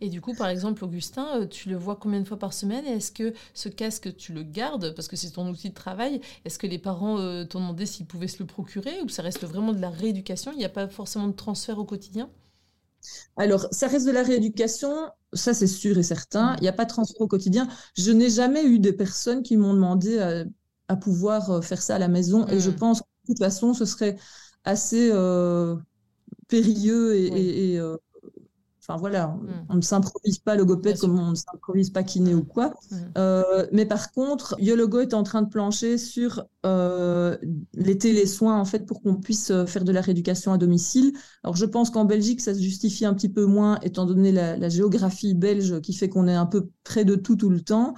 [0.00, 2.86] Et du coup, par exemple, Augustin, euh, tu le vois combien de fois par semaine
[2.86, 6.20] Est-ce que ce casque, tu le gardes parce que c'est ton outil de travail?
[6.44, 9.44] Est-ce que les parents euh, t'ont demandé s'ils pouvaient se le procurer ou ça reste
[9.44, 10.52] vraiment de la rééducation?
[10.52, 12.30] Il n'y a pas forcément de transfert au quotidien?
[13.36, 16.54] Alors, ça reste de la rééducation, ça c'est sûr et certain.
[16.58, 17.66] Il n'y a pas de transfert au quotidien.
[17.96, 20.18] Je n'ai jamais eu des personnes qui m'ont demandé
[20.88, 22.46] à, pouvoir euh, faire ça à la maison.
[22.48, 22.76] Et je hmm.
[22.76, 24.16] pense que de toute façon, ce serait
[24.64, 25.10] assez
[26.48, 27.80] périlleux et,
[28.90, 29.66] Enfin voilà, mm.
[29.68, 32.74] on, ne s'improvise pas logopède comme on ne s'improvise pas kiné ou quoi.
[32.90, 32.96] Mm.
[33.18, 37.36] Euh, mais par contre, Yologo est en train de plancher sur euh,
[37.74, 41.12] les télésoins en fait pour qu'on puisse euh, faire de la rééducation à domicile.
[41.44, 44.68] Alors je pense qu'en Belgique ça se justifie un petit peu moins étant donné la,
[44.68, 47.94] géographie belge qui fait qu'on est un peu près de tout tout le temps.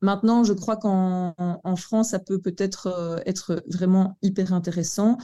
[0.00, 1.34] Maintenant, je crois qu'en
[1.76, 5.18] France, ça peut peut-être euh, être vraiment hyper intéressant.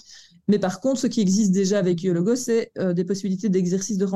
[0.49, 4.07] Mais par contre, ce qui existe déjà avec Yologo, c'est euh, des possibilités d'exercice de,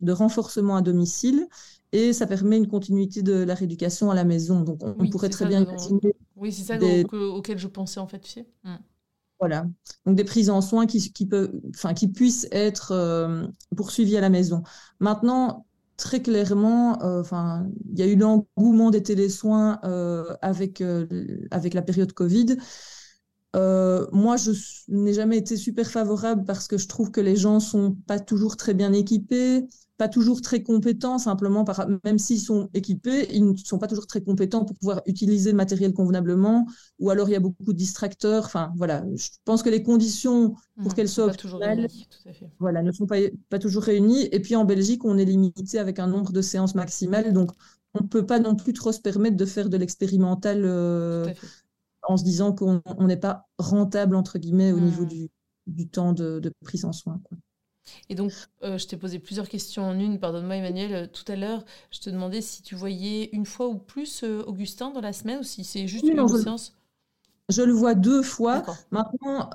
[0.00, 1.46] de, renforcement à domicile
[1.92, 4.60] et ça permet une continuité de la rééducation à la maison.
[4.62, 5.66] Donc, on, pourrait très bien
[6.36, 6.78] Oui, c'est ça
[7.12, 8.44] auquel je pensais en fait.
[8.64, 8.76] Mm.
[9.40, 9.66] Voilà.
[10.04, 11.28] Donc des prises en soins qui, qui,
[11.70, 14.62] enfin, qui puissent être euh, poursuivies à la maison.
[14.98, 15.64] Maintenant,
[15.96, 20.82] très clairement, euh, enfin, il y a eu l'engouement des télésoins euh, avec,
[21.50, 22.56] avec la période Covid.
[24.12, 24.52] Moi, je
[24.88, 28.56] n'ai jamais été super favorable parce que je trouve que les gens sont pas toujours
[28.56, 29.66] très bien équipés
[29.98, 34.06] pas toujours très compétents, simplement, par, même s'ils sont équipés, ils ne sont pas toujours
[34.06, 36.66] très compétents pour pouvoir utiliser le matériel convenablement,
[37.00, 38.44] ou alors il y a beaucoup de distracteurs.
[38.44, 41.88] Enfin, voilà, je pense que les conditions pour mmh, qu'elles soient optimales
[42.60, 43.16] voilà, ne sont pas,
[43.50, 44.28] pas toujours réunies.
[44.30, 47.50] Et puis en Belgique, on est limité avec un nombre de séances maximales, donc
[47.94, 51.26] on ne peut pas non plus trop se permettre de faire de l'expérimental euh,
[52.08, 55.08] en se disant qu'on n'est pas rentable, entre guillemets, au niveau mmh.
[55.08, 55.30] du,
[55.66, 57.20] du temps de, de, prise en soin.
[57.22, 57.36] Quoi.
[58.08, 60.18] Et donc, euh, je t'ai posé plusieurs questions en une.
[60.18, 60.94] Pardonne-moi, Emmanuel.
[60.94, 64.42] Euh, tout à l'heure, je te demandais si tu voyais une fois ou plus euh,
[64.46, 66.74] Augustin dans la semaine ou si c'est juste une séance.
[67.50, 68.64] Je le vois deux fois.
[68.90, 69.50] Maintenant,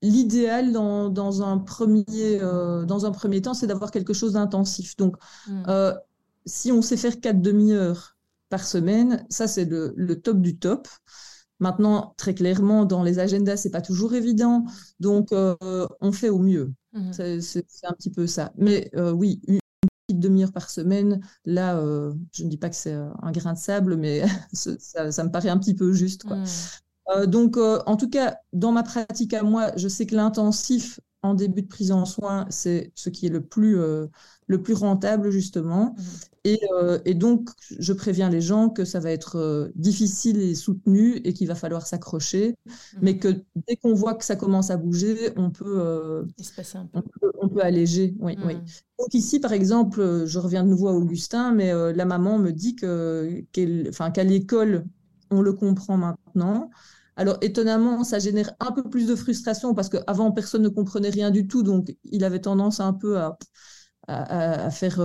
[0.00, 4.96] l'idéal dans, dans, un premier, dans un premier temps, c'est d'avoir quelque chose d'intensif.
[4.96, 5.16] Donc,
[5.46, 5.92] hmm.
[6.44, 8.16] si on sait faire quatre demi-heures
[8.48, 10.88] par semaine, ça, c'est le, le top du top.
[11.60, 14.64] Maintenant, très clairement, dans les agendas, c'est pas toujours évident.
[15.00, 16.72] Donc, on fait au mieux.
[16.92, 17.40] Mmh.
[17.40, 18.52] C'est un petit peu ça.
[18.56, 19.58] Mais euh, oui, une
[20.06, 23.52] petite demi-heure par semaine, là, euh, je ne dis pas que c'est euh, un grain
[23.52, 26.24] de sable, mais ça, me paraît un petit peu juste.
[26.24, 26.36] Quoi.
[26.36, 27.26] Mmh.
[27.26, 31.62] donc, en tout cas, dans ma pratique à moi, je sais que l'intensif en début
[31.62, 35.94] de prise en soin, c'est ce qui est le plus, le plus rentable, justement.
[35.96, 36.02] Mmh.
[36.46, 41.16] Euh, et, donc, je préviens les gens que ça va être euh, difficile et soutenu
[41.24, 42.70] et qu'il va falloir s'accrocher, mmh.
[43.02, 43.28] mais que
[43.66, 46.24] dès qu'on voit que ça commence à bouger, on peut, euh,
[47.40, 48.14] On, peut alléger.
[48.20, 48.54] Oui, oui.
[48.54, 48.64] Mmh.
[48.98, 52.74] Donc ici, par exemple, je reviens de nouveau à Augustin, mais la maman me dit
[52.74, 54.84] que, qu'à l'école,
[55.30, 56.70] on le comprend maintenant.
[57.16, 61.30] Alors étonnamment, ça génère un peu plus de frustration parce qu'avant, personne ne comprenait rien
[61.30, 63.36] du tout, donc il avait tendance un peu à,
[64.08, 65.00] à, faire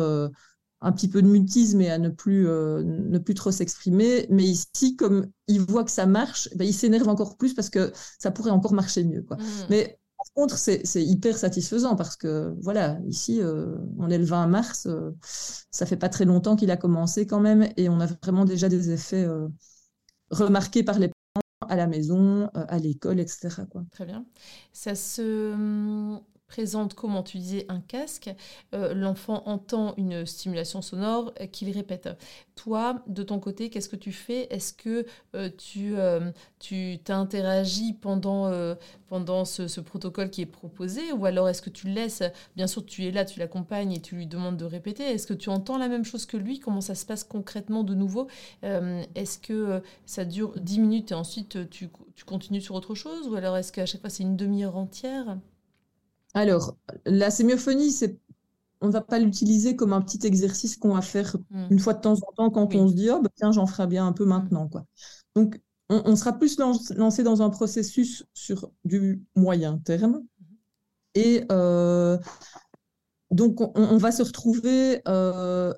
[0.84, 4.28] un petit peu de mutisme et à ne plus, euh, ne plus trop s'exprimer.
[4.30, 7.92] Mais ici, comme il voit que ça marche, ben, il s'énerve encore plus parce que
[8.20, 9.24] ça pourrait encore marcher mieux.
[9.24, 9.38] Quoi.
[9.38, 9.42] Mmh.
[9.70, 14.48] Mais par contre, c'est hyper satisfaisant parce que, voilà, ici, euh, on est le 20
[14.48, 18.06] mars, euh, ça fait pas très longtemps qu'il a commencé quand même et on a
[18.06, 19.28] vraiment déjà des effets
[20.32, 23.64] remarqués par les parents à la maison, à l'école, etc.
[23.70, 23.84] Quoi.
[23.92, 24.26] Très bien.
[24.74, 26.20] Ça se hum,
[26.54, 28.30] présente, comment tu un casque,
[28.76, 32.10] euh, l'enfant entend une stimulation sonore euh, qu'il répète.
[32.54, 34.48] Toi, de ton côté, qu'est-ce que tu fais?
[34.54, 35.96] Est-ce que euh, tu
[36.60, 38.52] tu t'interagis pendant,
[39.08, 41.12] pendant ce, protocole qui est proposé?
[41.12, 42.24] Ou alors est-ce que tu laisses,
[42.56, 45.34] bien sûr tu es là, tu l'accompagnes et tu lui demandes de répéter, est-ce que
[45.34, 46.60] tu entends la même chose que lui?
[46.60, 48.28] Comment ça se passe concrètement de nouveau?
[48.62, 53.28] Est-ce que ça dure 10 minutes et ensuite tu, tu continues sur autre chose?
[53.28, 55.38] Ou alors est-ce qu'à chaque fois c'est une demi-heure entière?
[56.34, 58.20] Alors, la sémiophonie, c'est
[58.84, 61.68] on ne va pas l'utiliser comme un petit exercice qu'on va faire hmm.
[61.72, 63.88] une fois de temps en temps quand on se dit oh bah, tiens j'en ferai
[63.88, 64.30] bien un peu hmm.
[64.30, 64.86] maintenant quoi.
[65.36, 70.56] Donc on, sera plus lancé dans un processus sur du moyen terme hmm.
[71.16, 72.18] et euh,
[73.32, 75.74] donc on, va se retrouver euh,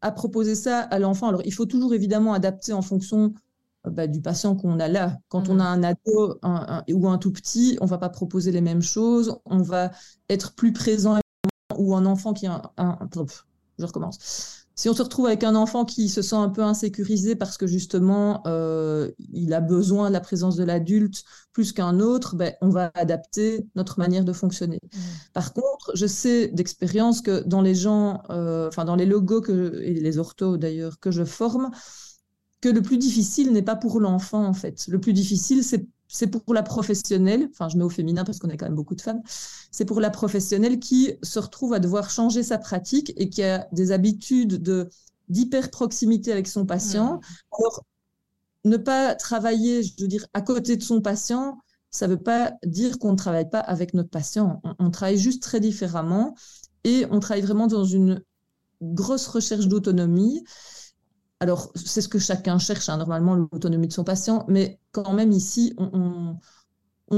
[0.00, 1.28] à proposer ça à l'enfant.
[1.28, 3.32] Alors il faut toujours évidemment adapter en fonction
[3.90, 5.18] bah, du patient qu'on a là.
[5.28, 6.38] Quand on a un ado
[6.90, 9.90] ou un tout petit, on va pas proposer les mêmes choses, on va
[10.28, 11.18] être plus présent
[11.76, 12.98] ou un enfant qui a un,
[13.78, 14.64] je recommence.
[14.76, 17.66] Si on se retrouve avec un enfant qui se sent un peu insécurisé parce que
[17.66, 22.70] justement euh, il a besoin de la présence de l'adulte plus qu'un autre, ben, on
[22.70, 24.80] va adapter notre manière de fonctionner.
[24.82, 24.98] Mmh.
[25.32, 29.80] Par contre, je sais d'expérience que dans les gens, euh, enfin dans les logos que,
[29.80, 31.70] et les orthos d'ailleurs que je forme,
[32.64, 34.86] que le plus difficile n'est pas pour l'enfant, en fait.
[34.88, 38.56] Le plus difficile, c'est pour la professionnelle, enfin je mets au féminin parce qu'on a
[38.56, 39.20] quand même beaucoup de femmes,
[39.70, 43.68] c'est pour la professionnelle qui se retrouve à devoir changer sa pratique et qui a
[43.72, 44.88] des habitudes de
[45.28, 47.16] d'hyper proximité avec son patient.
[47.16, 47.20] Mmh.
[47.58, 47.84] Alors,
[48.64, 51.58] ne pas travailler, je veux dire, à côté de son patient,
[51.90, 54.62] ça ne veut pas dire qu'on ne travaille pas avec notre patient.
[54.78, 56.34] on, travaille juste très différemment
[56.84, 58.22] et on travaille vraiment dans une
[58.80, 60.42] grosse recherche d'autonomie
[61.40, 65.32] alors, c'est ce que chacun cherche, hein, normalement, l'autonomie de son patient, mais quand même
[65.32, 66.38] ici, on,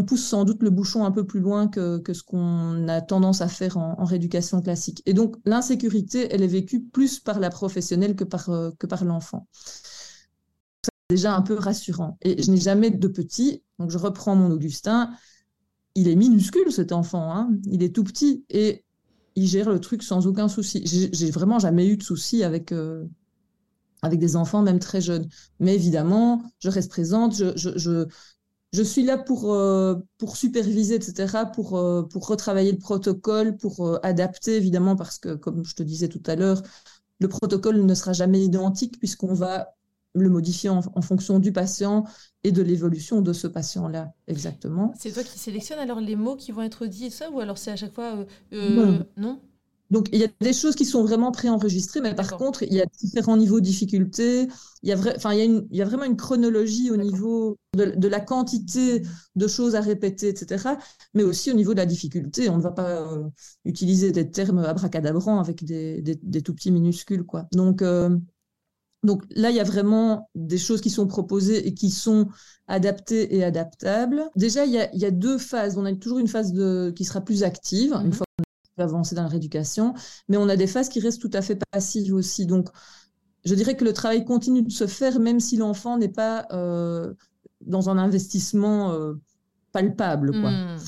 [0.05, 3.49] pousse sans doute le bouchon un peu plus loin que, ce qu'on a tendance à
[3.49, 5.03] faire en, rééducation classique.
[5.07, 9.47] Et donc, l'insécurité, elle est vécue plus par la professionnelle que par, euh, par l'enfant.
[9.53, 12.19] C'est déjà un peu rassurant.
[12.23, 15.11] Et je n'ai jamais de petit, donc je reprends mon Augustin,
[15.95, 17.51] il est minuscule cet enfant, hein.
[17.65, 18.85] il est tout petit et
[19.35, 20.83] il gère le truc sans aucun souci.
[21.13, 23.05] J'ai vraiment jamais eu de souci avec, euh,
[24.07, 25.29] avec des enfants, même très jeunes.
[25.61, 28.07] Mais évidemment, je reste présente, je,
[28.77, 33.87] je suis là pour, euh, pour superviser, etc., pour, euh, pour retravailler le protocole, pour
[33.87, 36.63] euh, adapter, évidemment, parce que, comme je te disais tout à l'heure,
[37.19, 39.73] le protocole ne sera jamais identique puisqu'on va
[40.15, 42.05] le modifier en, fonction du patient
[42.43, 44.95] et de l'évolution de ce patient-là, exactement.
[44.99, 47.59] C'est toi qui sélectionnes alors les mots qui vont être dits et ça, ou alors
[47.59, 48.25] c'est à chaque fois...
[48.51, 49.41] non?
[49.91, 52.81] Donc, il y a des choses qui sont vraiment préenregistrées, mais par contre, il y
[52.81, 54.49] a différents niveaux de difficulté.
[54.83, 56.97] Il y a, enfin, il y a, une, il y a vraiment une chronologie au
[56.97, 59.03] niveau de, la quantité
[59.37, 60.71] de choses à répéter, etc.
[61.15, 62.49] Mais aussi au niveau de la difficulté.
[62.49, 63.25] On ne va pas euh,
[63.65, 67.25] utiliser des termes abracadabrants avec des, des, tout petits minuscules.
[67.25, 67.47] Quoi.
[67.53, 68.17] Donc, euh,
[69.05, 72.27] donc là, il y a vraiment des choses qui sont proposées et qui sont
[72.67, 74.25] adaptées et adaptables.
[74.35, 75.79] Déjà, il y a, il y a deux phases.
[75.79, 78.13] On a toujours une phase de, qui sera plus active, une mhm.
[78.13, 78.27] fois
[78.83, 79.95] avancer dans la rééducation,
[80.29, 82.47] mais on a des phases qui restent tout à fait passives aussi.
[82.47, 82.69] Donc,
[83.45, 87.15] je dirais que le travail continue de se faire même si l'enfant n'est pas euh,
[87.61, 89.15] dans un investissement euh,
[89.73, 90.33] palpable.
[90.33, 90.51] Quoi.
[90.51, 90.79] Hmm.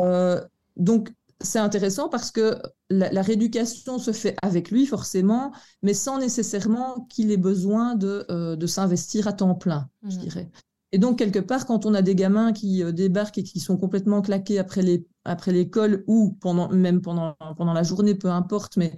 [0.00, 0.40] Euh,
[0.76, 7.06] donc, c'est intéressant parce que la, rééducation se fait avec lui, forcément, mais sans nécessairement
[7.10, 10.20] qu'il ait besoin de, de s'investir à temps plein, je hmm.
[10.20, 10.50] dirais.
[10.92, 13.76] Et donc, quelque part, quand on a des gamins qui euh, débarquent et qui sont
[13.76, 18.76] complètement claqués après les après l'école ou pendant même pendant pendant la journée, peu importe,
[18.76, 18.94] mais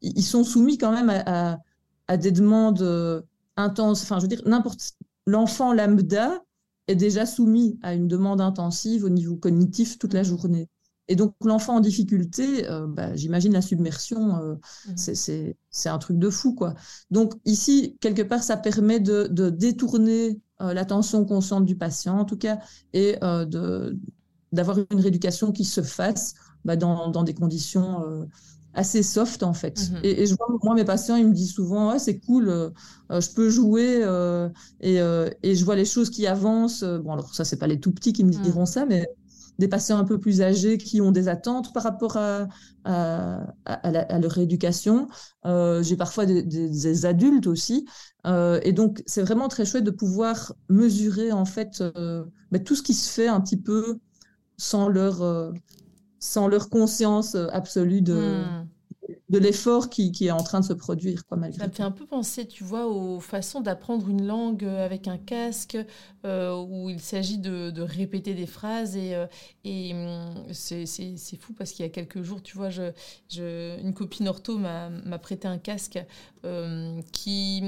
[0.00, 1.58] ils sont soumis quand même à,
[2.08, 3.20] à, des demandes euh,
[3.56, 4.02] intenses.
[4.02, 4.94] Enfin, je veux dire, n'importe
[5.26, 6.42] l'enfant lambda
[6.88, 10.68] est déjà soumis à une demande intensive au niveau cognitif toute la journée.
[11.08, 14.96] Et donc, l'enfant en difficulté, euh, bah, j'imagine la submersion, mmh.
[14.96, 16.74] c'est un truc de fou, quoi.
[17.10, 22.24] Donc, ici, quelque part, ça permet de, de détourner euh, l'attention consciente du patient, en
[22.24, 22.58] tout cas,
[22.92, 23.98] et euh, de,
[24.52, 28.24] d'avoir une rééducation qui se fasse bah, dans, dans, des conditions euh,
[28.72, 29.78] assez soft, en fait.
[29.78, 30.00] Mm-hmm.
[30.02, 32.72] et, je vois, moi, mes patients, ils me disent souvent, ouais, c'est cool,
[33.10, 34.00] je peux jouer,
[34.80, 34.96] et,
[35.42, 36.84] et, je vois les choses qui avancent.
[36.84, 38.42] Bon, alors, ça, c'est pas les tout petits qui me mm.
[38.42, 39.06] diront ça, mais
[39.58, 42.46] des patients un peu plus âgés qui ont des attentes par rapport à,
[42.84, 45.08] à, leur rééducation.
[45.44, 47.86] Euh, j'ai parfois des, adultes aussi.
[48.26, 52.74] Euh, et donc, c'est vraiment très chouette de pouvoir mesurer en fait euh, bah, tout
[52.74, 53.98] ce qui se fait un petit peu
[54.56, 55.52] sans leur,
[56.18, 58.66] sans leur conscience absolue de, hmm
[59.28, 61.26] de l'effort qui, est en train de se produire.
[61.26, 64.84] Quoi, Ça me fait un peu penser, tu vois, aux façons d'apprendre une langue euh,
[64.84, 65.76] avec un casque,
[66.24, 68.96] euh, où il s'agit de, répéter des phrases.
[68.96, 69.26] Et, euh,
[69.64, 72.92] hum, c'est fou parce qu'il y a quelques jours, tu vois, je,
[73.28, 75.98] je une copine ortho m'a prêté un casque
[77.12, 77.64] qui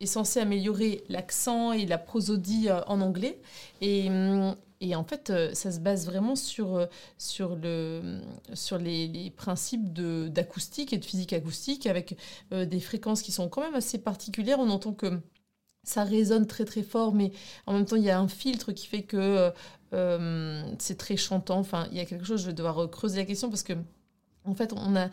[0.00, 3.40] est censé améliorer l'accent et la prosodie en anglais.
[3.80, 6.86] Et, hum, et en fait, euh, ça se base vraiment sur, euh,
[7.18, 8.20] sur, le,
[8.54, 12.16] sur les, principes d'acoustique et de physique acoustique avec
[12.52, 14.58] euh, des fréquences qui sont quand même assez particulières.
[14.58, 15.20] On entend que
[15.84, 17.32] ça résonne très très fort, mais
[17.66, 19.52] en même temps, il y a un filtre qui fait que
[20.78, 21.58] c'est très chantant.
[21.58, 23.74] Enfin, il y a quelque chose, je vais devoir creuser la question parce que
[24.46, 25.10] en fait, on a,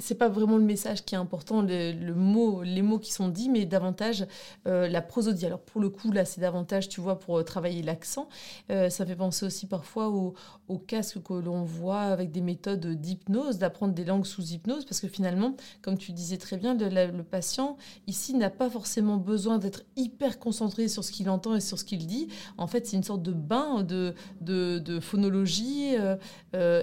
[0.00, 3.48] c'est pas vraiment le message qui est important, le, mot, les mots qui sont dits,
[3.48, 4.26] mais davantage
[4.66, 5.46] euh, la prosodie.
[5.46, 8.28] Alors pour le coup, là, c'est davantage, tu vois, pour euh, travailler l'accent.
[8.70, 10.34] Euh, ça fait penser aussi parfois au,
[10.68, 15.00] au casque que l'on voit avec des méthodes d'hypnose, d'apprendre des langues sous hypnose, parce
[15.00, 19.82] que finalement, comme tu disais très bien, le, patient ici n'a pas forcément besoin d'être
[19.96, 22.28] hyper concentré sur ce qu'il entend et sur ce qu'il dit.
[22.56, 25.96] En fait, c'est une sorte de bain de phonologie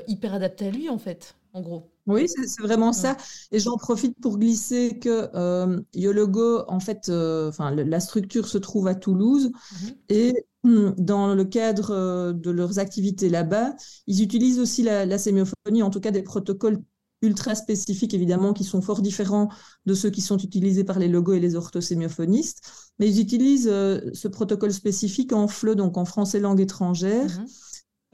[0.07, 1.91] hyper adapté à lui, en fait en gros.
[2.07, 3.15] Oui, c'est vraiment ça.
[3.51, 8.87] Et j'en profite pour glisser que euh, Yologo, en fait, euh, la structure se trouve
[8.87, 9.95] à Toulouse mhm.
[10.09, 13.75] et hum, dans le cadre euh, de leurs activités là-bas,
[14.07, 16.81] ils utilisent aussi la, sémiophonie, en tout cas des protocoles
[17.21, 19.47] ultra spécifiques, évidemment, qui sont fort différents
[19.85, 22.63] de ceux qui sont utilisés par les logos et les orthosémiophonistes.
[22.99, 27.39] Mais ils utilisent ce protocole spécifique en FLE, donc en français langue étrangère.
[27.39, 27.45] Mhm.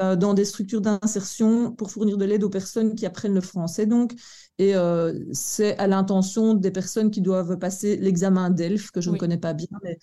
[0.01, 3.85] Euh, dans des structures d'insertion pour fournir de l'aide aux personnes qui apprennent le français.
[3.85, 4.13] Donc,
[4.57, 9.17] et euh, c'est à l'intention des personnes qui doivent passer l'examen DELF, que je ne
[9.17, 9.97] connais pas bien, mais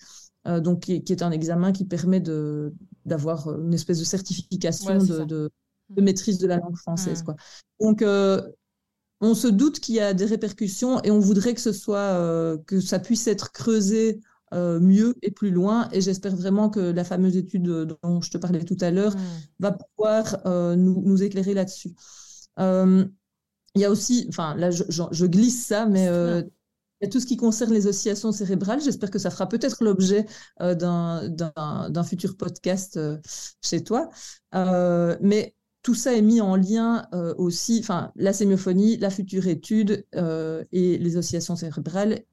[0.47, 5.25] euh, donc qui, est un examen qui permet de d'avoir une espèce de certification de,
[5.25, 5.51] de,
[5.99, 7.21] maîtrise de la langue française.
[7.21, 7.25] Mm.
[7.25, 7.35] Quoi.
[7.79, 8.03] Donc,
[9.19, 12.79] on se doute qu'il y a des répercussions et on voudrait que ce soit que
[12.81, 14.19] ça puisse être creusé
[14.53, 15.89] euh, mieux et plus loin.
[15.91, 19.19] Et j'espère vraiment que la fameuse étude dont je te parlais tout à l'heure mm.
[19.59, 21.93] va pouvoir euh, nous, nous, éclairer là-dessus.
[22.59, 23.05] Euh,
[23.75, 27.19] il y a aussi, enfin là je, je, glisse ça, mais il y a tout
[27.19, 28.81] ce qui concerne les oscillations cérébrales.
[28.81, 30.25] J'espère que ça fera peut-être l'objet
[30.59, 32.97] d'un futur podcast
[33.61, 34.09] chez toi.
[34.53, 37.05] mais tout ça est mis en lien
[37.37, 42.23] aussi, enfin, la sémiophonie, la future étude et les oscillations cérébrales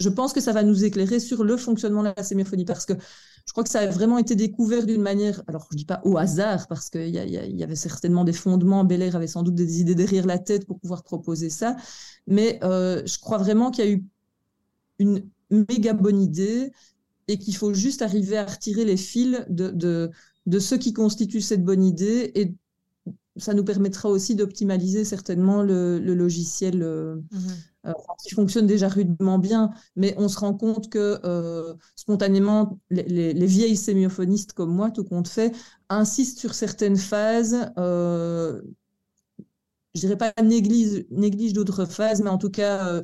[0.00, 2.92] je pense que ça va nous éclairer sur le fonctionnement de la sémiphonie parce que
[2.94, 6.18] je crois que ça a vraiment été découvert d'une manière, alors je dis pas au
[6.18, 10.26] hasard, parce qu'il y, avait certainement des fondements, Belair avait sans doute des idées derrière
[10.26, 11.74] la tête pour pouvoir proposer ça,
[12.26, 14.04] mais euh, je crois vraiment qu'il y a eu
[14.98, 16.72] une méga bonne idée
[17.26, 19.70] et qu'il faut juste arriver à retirer les fils de,
[20.46, 22.54] de, ce qui constitue cette bonne idée et
[23.36, 27.56] ça nous permettra aussi d'optimaliser certainement le, logiciel euh, mhm.
[27.86, 33.46] Euh, qui fonctionne déjà rudement bien, mais on se rend compte que euh, spontanément, les,
[33.46, 35.54] vieilles sémiophonistes comme moi, tout compte fait,
[35.88, 37.70] insistent sur certaines phases.
[37.76, 38.60] je
[39.94, 43.00] dirais pas néglige, néglige d'autres phases, mais en tout cas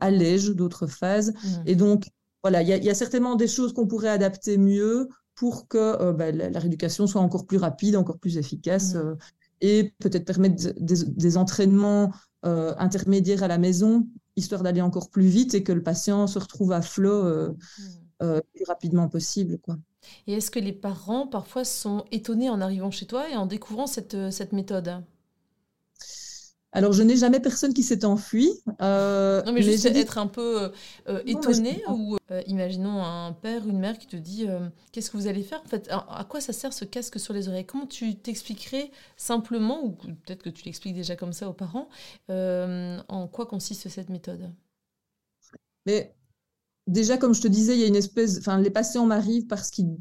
[0.00, 1.32] allège d'autres phases.
[1.32, 1.62] Mhm.
[1.66, 2.08] Et donc,
[2.42, 6.30] voilà, il y, y, a certainement des choses qu'on pourrait adapter mieux pour que bah,
[6.30, 8.94] la, rééducation soit encore plus rapide, encore plus efficace.
[8.94, 9.16] Mhm
[9.60, 12.12] et peut-être permettre des, entraînements
[12.44, 16.38] euh, intermédiaires à la maison, histoire d'aller encore plus vite et que le patient se
[16.38, 17.82] retrouve à flot euh, hmm.
[18.22, 19.58] euh, le plus rapidement possible.
[19.58, 19.76] Quoi.
[20.26, 23.86] Et est-ce que les parents parfois sont étonnés en arrivant chez toi et en découvrant
[23.86, 25.02] cette, cette méthode?
[26.72, 28.50] Alors, je n'ai jamais personne qui s'est enfui.
[28.82, 30.68] Euh, non, mais, juste être un peu euh,
[31.08, 34.46] euh, étonné ou imaginons un père, une mère qui te dit
[34.92, 35.62] qu'est-ce que vous allez faire?
[35.64, 37.64] En fait, à, quoi ça sert ce casque sur les oreilles?
[37.64, 41.88] Comment tu t'expliquerais simplement, ou peut-être que tu l'expliques déjà comme ça aux parents,
[42.28, 44.52] en quoi consiste cette méthode?
[45.86, 46.14] Mais
[46.86, 48.38] déjà, comme je te disais, il y a une espèce.
[48.38, 49.96] Enfin, les patients m'arrivent parce qu'ils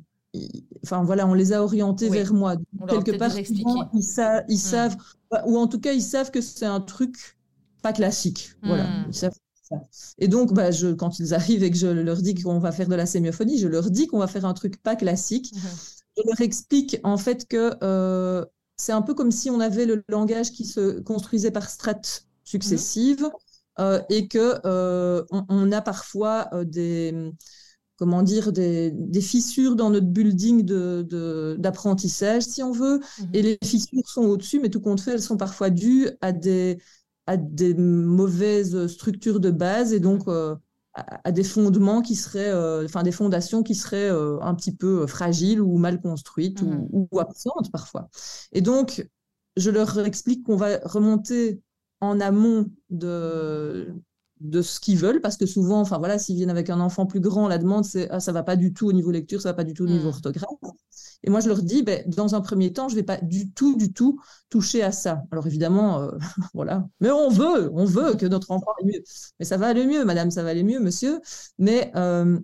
[0.83, 2.55] enfin voilà, on les a orientés vers moi.
[2.89, 4.01] Quelque part, ils, ils hmm.
[4.01, 4.97] savent,
[5.45, 7.37] ou en tout cas, ils savent que c'est un truc
[7.81, 8.51] pas classique.
[8.63, 9.11] Voilà, hmm.
[10.19, 12.87] Et donc, bah, je, quand ils arrivent et que je leur dis qu'on va faire
[12.87, 15.51] de la sémiophonie, je leur dis qu'on va faire un truc pas classique.
[15.53, 15.67] Hmm.
[16.17, 18.43] Je leur explique en fait que euh,
[18.75, 23.29] c'est un peu comme si on avait le langage qui se construisait par strates successives
[23.79, 27.31] euh, et que euh, on, a parfois des
[27.97, 30.63] comment dire, des, fissures dans notre building
[31.57, 32.99] d'apprentissage, de, si on veut.
[33.19, 33.29] Mhm.
[33.33, 36.77] Et les fissures sont au-dessus, mais tout compte fait, elles sont parfois dues à des,
[37.25, 40.55] à des mauvaises structures de base et donc euh,
[40.93, 45.05] à, des fondements qui seraient, euh, enfin des fondations qui seraient euh, un petit peu
[45.07, 46.87] fragiles ou mal construites ou, mhm.
[47.11, 48.09] ou, absentes parfois.
[48.51, 49.07] Et donc,
[49.57, 51.61] je leur explique qu'on va remonter
[51.99, 53.91] en amont de,
[54.39, 57.19] de ce qu'ils veulent parce que souvent enfin voilà s'ils viennent avec un enfant plus
[57.19, 59.53] grand la demande c'est ah, ça va pas du tout au niveau lecture ça va
[59.53, 60.13] pas du tout au niveau hmm.
[60.13, 60.49] orthographe
[61.23, 63.75] et moi je leur dis ben, dans un premier temps je vais pas du tout
[63.75, 64.19] du tout
[64.49, 66.11] toucher à ça alors évidemment euh,
[66.53, 69.03] voilà mais on veut on veut que notre enfant aille mieux
[69.39, 71.19] mais ça va aller mieux madame ça va aller mieux monsieur
[71.57, 72.39] mais euh,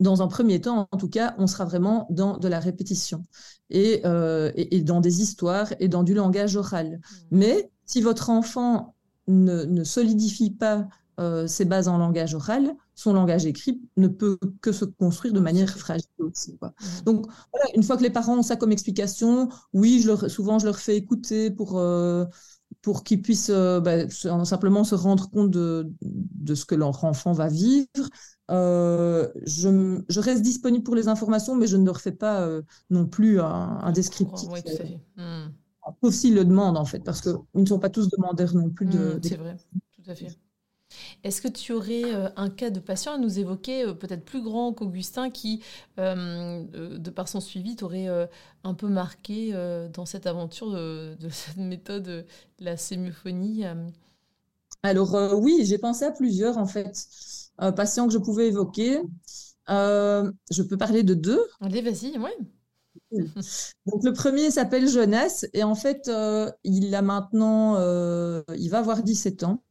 [0.00, 3.24] dans un premier temps, en tout cas, on sera vraiment dans de la répétition
[3.70, 7.00] et, euh, et, dans des histoires et dans du langage oral.
[7.30, 7.38] Hmm.
[7.38, 8.96] Mais si votre enfant
[9.28, 10.88] ne, ne solidifie pas
[11.20, 15.40] euh, ses bases en langage oral, son langage écrit ne peut que se construire de
[15.40, 16.56] manière fragile aussi.
[16.58, 16.68] Quoi.
[16.68, 17.04] Mmh.
[17.04, 20.58] Donc, voilà, une fois que les parents ont ça comme explication, oui, je leur, souvent
[20.58, 22.24] je leur fais écouter pour, euh,
[22.80, 27.32] pour qu'ils puissent euh, bah, simplement se rendre compte de, de, ce que leur enfant
[27.32, 27.88] va vivre.
[28.48, 32.48] Je, je, reste disponible pour les informations, mais je ne leur fais pas
[32.90, 34.48] non plus un, descriptif.
[34.50, 35.00] Oui, tout à fait.
[35.16, 35.52] Mmh.
[36.02, 38.86] Sauf s'ils le demandent, en fait, parce qu'ils ne sont pas tous demandeurs non plus
[38.86, 39.14] de.
[39.14, 39.56] Mmh, c'est vrai,
[39.92, 40.38] tout à fait.
[41.24, 44.42] Est-ce que tu aurais euh, un cas de patient à nous évoquer, euh, peut-être plus
[44.42, 45.62] grand qu'Augustin, qui,
[45.98, 46.64] euh,
[46.98, 48.08] de par son suivi, t'aurait
[48.64, 49.52] un peu marqué
[49.92, 52.26] dans cette aventure de, cette méthode,
[52.58, 53.64] la sémiphonie
[54.82, 56.92] Alors oui, j'ai pensé à plusieurs en fait,
[57.76, 59.00] patients que je pouvais évoquer.
[59.68, 61.40] je peux parler de deux.
[61.60, 62.36] Allez, vas-y, ouais.
[63.86, 66.10] Donc le premier s'appelle Jonas et en fait
[66.64, 67.76] il a maintenant,
[68.54, 69.62] il va avoir 17 ans.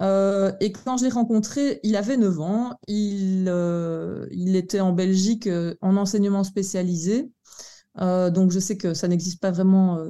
[0.00, 2.78] Euh, et quand je l'ai rencontré, il avait 9 ans.
[2.88, 7.30] Il, euh, il était en Belgique euh, en enseignement spécialisé.
[7.96, 10.04] donc je sais que ça n'existe pas vraiment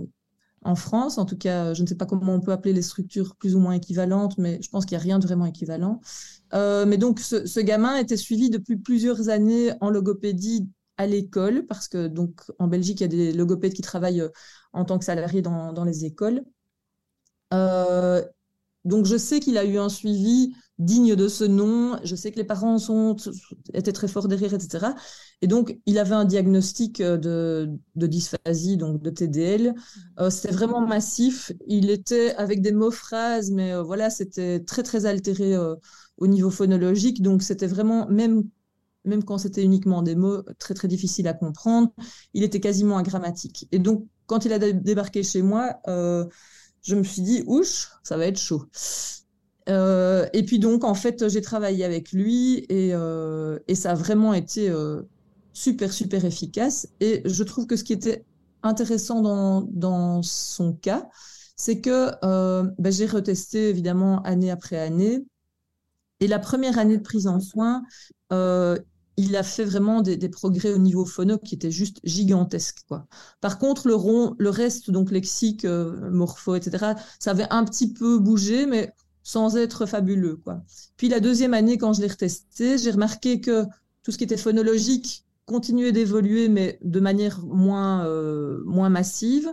[0.63, 1.19] en France.
[1.19, 3.61] En tout cas, je ne sais pas comment on peut appeler les structures plus ou
[3.61, 6.01] moins équivalentes, mais je pense qu'il n'y a rien de vraiment équivalent.
[6.53, 11.89] mais donc ce, ce, gamin était suivi depuis plusieurs années en logopédie à l'école, parce
[11.89, 14.25] que donc en Belgique, il y a des logopèdes qui travaillent
[14.73, 16.43] en tant que salariés dans, dans les écoles.
[18.85, 22.37] Donc je sais qu'il a eu un suivi digne de ce nom, je sais que
[22.37, 23.17] les parents sont,
[23.73, 24.89] étaient très forts derrière, etc.
[25.41, 29.75] Et donc il avait un diagnostic euh, de, dysphasie, donc de TDL.
[30.19, 34.83] Euh, c'était vraiment massif, il était avec des mots phrases, mais euh, voilà, c'était très
[34.83, 35.57] très altéré
[36.17, 38.43] au niveau phonologique, donc c'était vraiment, même,
[39.05, 41.93] même quand c'était uniquement des mots, très très difficile à comprendre,
[42.35, 43.69] il était quasiment agrammatique.
[43.71, 45.81] Et donc quand il a débarqué chez moi,
[46.85, 48.67] je me suis dit, ouch, ça va être chaud.
[49.71, 54.35] Euh, et puis donc, en fait, j'ai travaillé avec lui et, euh, ça a vraiment
[54.35, 55.03] été euh,
[55.55, 56.89] super, super efficace.
[57.01, 58.25] Et je trouve que ce qui était
[58.63, 61.09] intéressant dans, son cas,
[61.57, 62.11] c'est que
[62.79, 65.25] ben, j'ai retesté évidemment année après année.
[66.21, 67.83] Et la première année de prise en soin,
[69.17, 72.81] il a fait vraiment des, progrès au niveau phono qui étaient juste gigantesques.
[72.89, 73.07] Quoi.
[73.41, 77.93] Par contre, le, rond, le reste, donc lexique, euh, morpho, etc., ça avait un petit
[77.93, 78.93] peu bougé, mais
[79.23, 80.37] sans être fabuleux.
[80.37, 80.63] Quoi.
[80.97, 83.65] Puis la deuxième année, quand je l'ai retesté, j'ai remarqué que
[84.03, 89.53] tout ce qui était phonologique continuait d'évoluer, mais de manière moins, euh, moins massive,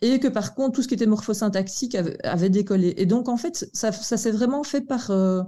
[0.00, 2.94] et que par contre, tout ce qui était morphosyntaxique avait, décollé.
[2.96, 5.10] Et donc, en fait, ça, ça s'est vraiment fait par...
[5.10, 5.42] Euh,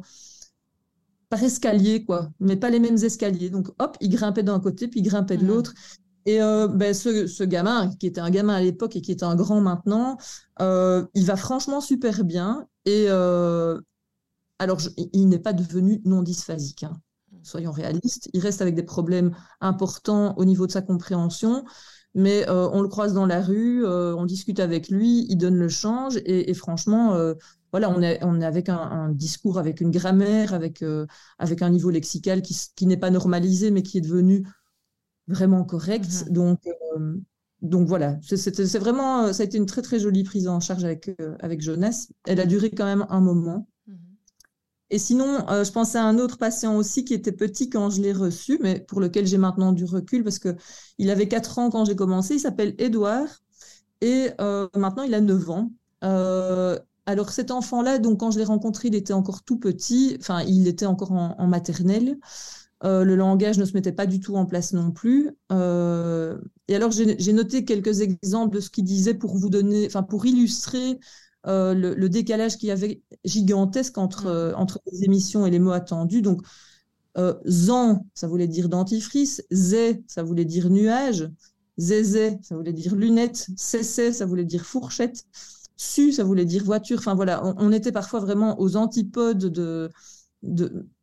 [1.28, 3.50] par escalier, quoi, mais pas les mêmes escaliers.
[3.50, 5.48] Donc, hop, il grimpait d'un côté, puis il grimpait de mmh.
[5.48, 5.74] l'autre.
[6.26, 9.22] Et euh, ben, ce, ce, gamin, qui était un gamin à l'époque et qui est
[9.22, 10.16] un grand maintenant,
[10.60, 12.66] euh, il va franchement super bien.
[12.86, 13.78] Et euh,
[14.58, 14.80] alors,
[15.12, 16.84] il n'est pas devenu non dysphasique.
[16.84, 16.98] Hein.
[17.42, 18.30] Soyons réalistes.
[18.32, 21.64] Il reste avec des problèmes importants au niveau de sa compréhension.
[22.16, 26.16] Mais on le croise dans la rue, on discute avec lui, il donne le change.
[26.18, 27.34] Et, et franchement,
[27.74, 31.06] voilà, on est, on est avec un, discours, avec une grammaire, avec, euh,
[31.40, 34.46] avec un niveau lexical qui, qui n'est pas normalisé, mais qui est devenu
[35.26, 36.04] vraiment correct.
[36.04, 36.30] Mm-hmm.
[36.30, 37.16] Donc, euh,
[37.62, 41.16] donc voilà, c'est vraiment, ça a été une très très jolie prise en charge avec,
[41.20, 42.06] euh, avec Jonas.
[42.28, 43.66] Elle a duré quand même un moment.
[43.88, 43.94] Mm-hmm.
[44.90, 48.12] Et sinon, je pensais à un autre patient aussi qui était petit quand je l'ai
[48.12, 51.96] reçu, mais pour lequel j'ai maintenant du recul parce qu'il avait 4 ans quand j'ai
[51.96, 52.34] commencé.
[52.34, 53.42] Il s'appelle Edouard
[54.00, 55.72] et maintenant il a 9 ans.
[57.06, 60.66] Alors cet enfant-là, donc quand je l'ai rencontré, il était encore tout petit, enfin il
[60.68, 62.18] était encore en, maternelle.
[62.82, 65.30] Euh, le langage ne se mettait pas du tout en place non plus.
[65.52, 66.38] Euh,
[66.68, 70.24] et alors j'ai noté quelques exemples de ce qu'il disait pour vous donner, enfin pour
[70.24, 70.98] illustrer
[71.46, 74.60] euh, le, décalage qu'il y avait gigantesque entre, mm.
[74.60, 76.22] entre les émissions et les mots attendus.
[76.22, 76.42] Donc
[77.46, 81.30] zan, ça voulait dire dentifrice, zé, ça voulait dire nuage,
[81.76, 85.24] zézé, ça voulait dire lunette, cessé, ça voulait dire fourchette.
[85.76, 86.98] Su, ça voulait dire voiture.
[86.98, 89.90] Enfin voilà, on, était parfois vraiment aux antipodes de,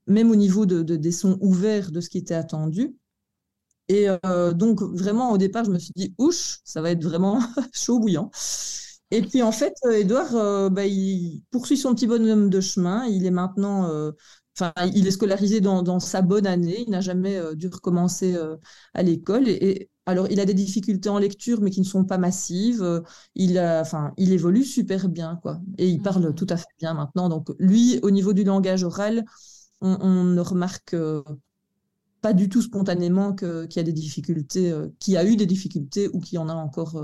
[0.07, 2.95] même au niveau de, des sons ouverts de ce qui était attendu.
[3.89, 7.41] Et euh, donc vraiment au départ, je me suis dit, ouch, ça va être vraiment
[7.73, 8.31] chaud bouillant.
[9.11, 13.05] Et puis en fait, Edouard, euh, bah, il poursuit son petit bonhomme de chemin.
[13.05, 14.11] Il est maintenant, euh,
[14.57, 16.83] enfin, il est scolarisé dans, sa bonne année.
[16.87, 18.37] Il n'a jamais dû recommencer
[18.93, 19.49] à l'école.
[19.49, 22.81] et, alors, il a des difficultés en lecture, mais qui ne sont pas massives.
[22.81, 23.01] Euh,
[23.35, 25.61] il, enfin, il évolue super bien, quoi.
[25.77, 26.35] Et il parle mmh.
[26.35, 27.29] tout à fait bien maintenant.
[27.29, 29.23] Donc, lui, au niveau du langage oral,
[29.79, 31.23] on, ne remarque euh,
[32.21, 36.09] pas du tout spontanément qu'il y a des difficultés, euh, qu'il a eu des difficultés
[36.13, 37.01] ou qu'il y en a encore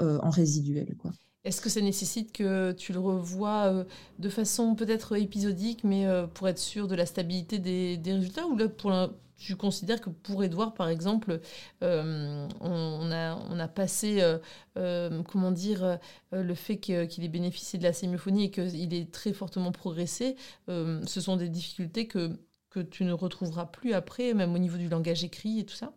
[0.00, 1.12] en résiduel, quoi.
[1.44, 3.84] Est-ce que ça nécessite que tu le revoies
[4.18, 8.56] de façon peut-être épisodique, mais pour être sûr de la stabilité des, des résultats Ou
[8.56, 8.90] là, pour,
[9.36, 11.40] tu considères que pour Edouard, par exemple,
[11.82, 14.38] euh, on, a, on a passé, euh,
[14.78, 15.98] euh, comment dire,
[16.32, 20.36] le fait qu'il ait bénéficié de la sémiophonie et qu'il ait très fortement progressé,
[20.68, 22.30] ce sont des difficultés que,
[22.70, 25.92] que tu ne retrouveras plus après, même au niveau du langage écrit et tout ça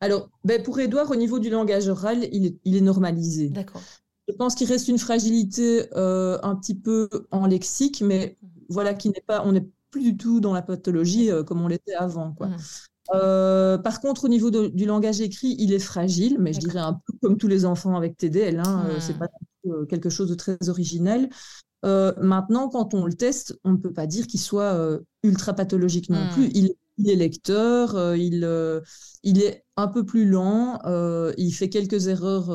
[0.00, 3.48] Alors, ben pour Edouard, au niveau du langage oral, il est, il est normalisé.
[3.48, 3.82] D'accord.
[4.28, 8.46] Je pense qu'il reste une fragilité un petit peu en lexique, mais mmh.
[8.68, 11.68] voilà, qui n'est pas, on n'est plus du tout dans la pathologie euh, comme on
[11.68, 12.32] l'était avant.
[12.32, 12.48] Quoi.
[12.48, 12.56] Mmh.
[13.14, 16.94] Euh, par contre, au niveau du langage écrit, il est fragile, mais je dirais un
[16.94, 18.60] peu comme tous les enfants avec TDL.
[18.60, 19.18] Hein, euh, C'est mmh.
[19.18, 19.28] pas
[19.88, 21.28] quelque chose de très originel.
[21.82, 26.24] maintenant, quand on le teste, on ne peut pas dire qu'il soit ultra pathologique non
[26.24, 26.30] mmh.
[26.30, 26.50] plus.
[26.54, 28.46] Il il est lecteur, il,
[29.22, 32.50] il est un peu plus lent, euh, il fait quelques erreurs,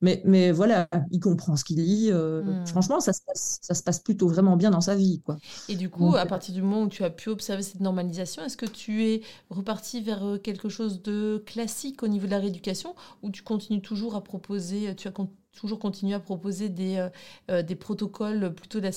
[0.00, 2.12] mais, mais voilà, il comprend ce qu'il lit.
[2.12, 2.66] Hmm.
[2.66, 5.20] Franchement, ça se, passe, ça se passe plutôt vraiment bien dans sa vie.
[5.24, 5.36] Quoi.
[5.68, 8.56] Et du coup, à partir du moment où tu as pu observer cette normalisation, est-ce
[8.56, 13.30] que tu es reparti vers quelque chose de classique au niveau de la rééducation ou
[13.30, 15.12] tu continues toujours à proposer, tu as
[15.56, 17.08] toujours continuer à proposer des, euh,
[17.50, 18.90] euh, des protocoles plutôt de la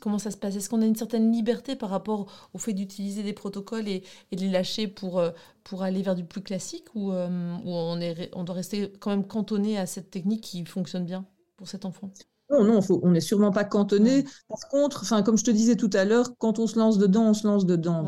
[0.00, 0.56] Comment ça se passe?
[0.56, 4.36] Est-ce qu'on a une certaine liberté par rapport au fait d'utiliser des protocoles et, et,
[4.36, 5.30] de les lâcher pour, euh,
[5.64, 9.78] pour aller vers du plus classique ou, on, est, on doit rester quand même cantonné
[9.78, 11.24] à cette technique qui fonctionne bien
[11.56, 12.10] pour cet enfant?
[12.50, 14.24] Non, non, faut, on n'est sûrement pas cantonné.
[14.48, 17.30] Par contre, enfin, comme je te disais tout à l'heure, quand on se lance dedans,
[17.30, 18.04] on se lance dedans.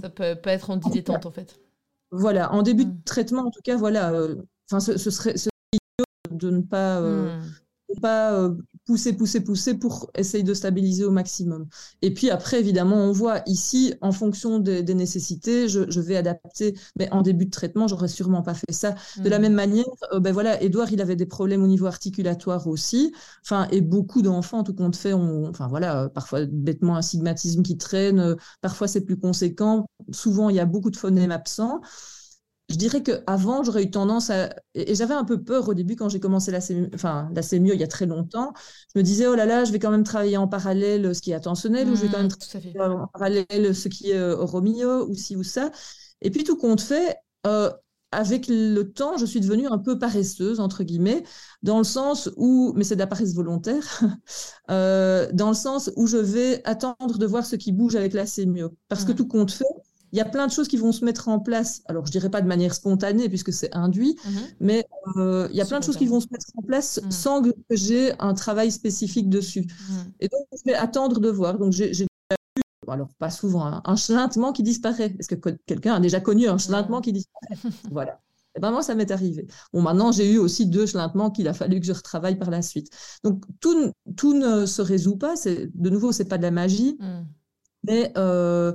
[0.00, 1.60] ça peut pas être en dilettante en fait.
[2.10, 3.02] Voilà, en début de mm.
[3.04, 4.12] traitement, en tout cas, voilà.
[4.70, 5.34] Enfin, ce, ce, serait,
[6.34, 8.00] de ne pas, euh, hmm.
[8.00, 8.54] pas euh,
[8.86, 11.66] pousser, pousser, pousser pour essayer de stabiliser au maximum.
[12.02, 16.74] Et puis après, évidemment, on voit ici, en fonction des, nécessités, je, vais adapter.
[16.98, 18.94] Mais en début de traitement, j'aurais sûrement pas fait ça.
[19.18, 19.42] De la hmm.
[19.42, 23.12] même manière, euh, ben voilà, Edouard, il avait des problèmes au niveau articulatoire aussi.
[23.42, 27.78] Enfin, et beaucoup d'enfants, tout compte fait, ont, enfin voilà, parfois bêtement un stigmatisme qui
[27.78, 29.86] traîne, parfois c'est plus conséquent.
[30.10, 31.80] Souvent, il y a beaucoup de phonèmes absents.
[32.70, 34.54] Je dirais qu'avant, j'aurais eu tendance à.
[34.74, 37.72] Et j'avais un peu peur au début quand j'ai commencé la CMU, enfin, la CMU
[37.74, 38.52] il y a très longtemps.
[38.94, 41.32] Je me disais, oh là là, je vais quand même travailler en parallèle ce qui
[41.32, 44.36] est attentionnel, ou je vais quand même mmh, travailler en parallèle ce qui est euh,
[44.36, 45.70] Romeo, ou ci ou ça.
[46.22, 47.70] Et puis, tout compte fait, euh,
[48.12, 51.22] avec le temps, je suis devenue un peu paresseuse, entre guillemets,
[51.62, 54.00] dans le sens où, mais c'est de la paresse volontaire,
[54.70, 58.24] euh, dans le sens où je vais attendre de voir ce qui bouge avec la
[58.24, 58.64] CMU.
[58.88, 59.16] Parce que mmh.
[59.16, 59.64] tout compte fait,
[60.14, 61.82] il y a plein de choses qui vont se mettre en place.
[61.86, 64.32] Alors, je dirais pas de manière spontanée, puisque c'est induit, mhm.
[64.60, 64.86] mais
[65.16, 67.10] euh, il y a plein de choses qui vont se mettre en place mhm.
[67.10, 69.62] sans que j'ai un travail spécifique dessus.
[69.62, 70.12] Mhm.
[70.20, 71.58] Et donc, je vais attendre de voir.
[71.58, 72.06] Donc, j'ai eu,
[72.86, 75.16] alors pas souvent, hein, un chlintement qui disparaît.
[75.18, 77.56] Est-ce que quelqu'un a déjà connu un chlintement qui disparaît?
[77.90, 78.20] Voilà.
[78.56, 79.48] Et ben moi, ça m'est arrivé.
[79.72, 82.62] Bon, maintenant, j'ai eu aussi deux chlintements qu'il a fallu que je retravaille par la
[82.62, 82.88] suite.
[83.24, 85.34] Donc, tout, tout ne se résout pas.
[85.44, 86.96] De nouveau, c'est pas de la magie
[87.84, 88.72] mais, euh,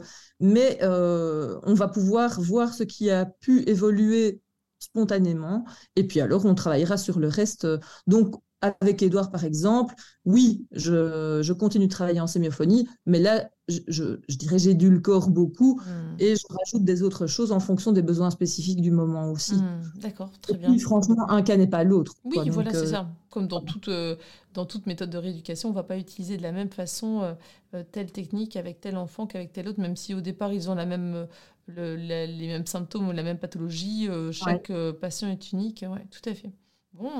[0.81, 4.41] euh, on va pouvoir voir ce qui a pu évoluer
[4.79, 7.67] spontanément, et puis alors on travaillera sur le reste.
[8.07, 9.95] Donc, avec Edouard, par exemple,
[10.25, 13.79] oui, je, je, continue de travailler en sémiophonie, mais là, je,
[14.27, 16.15] je, dirais j'ai dû le corps beaucoup hmm.
[16.19, 19.55] et je rajoute des autres choses en fonction des besoins spécifiques du moment aussi.
[19.55, 20.77] Hmm, d'accord, très bien.
[20.79, 22.15] franchement, un cas n'est pas l'autre.
[22.25, 23.09] Oui, voilà, c'est euh, ça.
[23.29, 24.15] Comme dans toute, euh,
[24.53, 27.35] dans toute méthode de rééducation, on ne va pas utiliser de la même façon
[27.73, 30.75] euh, telle technique avec tel enfant qu'avec tel autre, même si au départ ils ont
[30.75, 31.27] la même,
[31.67, 34.09] les mêmes symptômes ou la même pathologie.
[34.31, 35.85] chaque patient est unique.
[35.87, 36.51] Ouais, tout à fait.
[36.93, 37.11] Bon,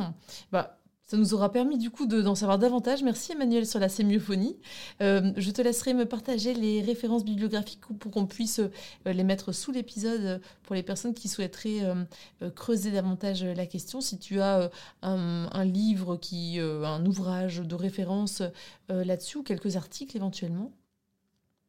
[0.52, 0.79] bah,
[1.10, 3.02] ça nous aura permis du coup d'en savoir davantage.
[3.02, 4.56] Merci Emmanuel sur la sémiophonie.
[5.02, 8.70] Euh, je te laisserai me partager les références bibliographiques pour qu'on puisse euh,
[9.12, 14.02] les mettre sous l'épisode pour les personnes qui souhaiteraient euh, creuser davantage la question.
[14.02, 14.70] Si tu as
[15.02, 18.44] un, livre, qui, un ouvrage de référence
[18.90, 20.72] là-dessus ou quelques articles éventuellement.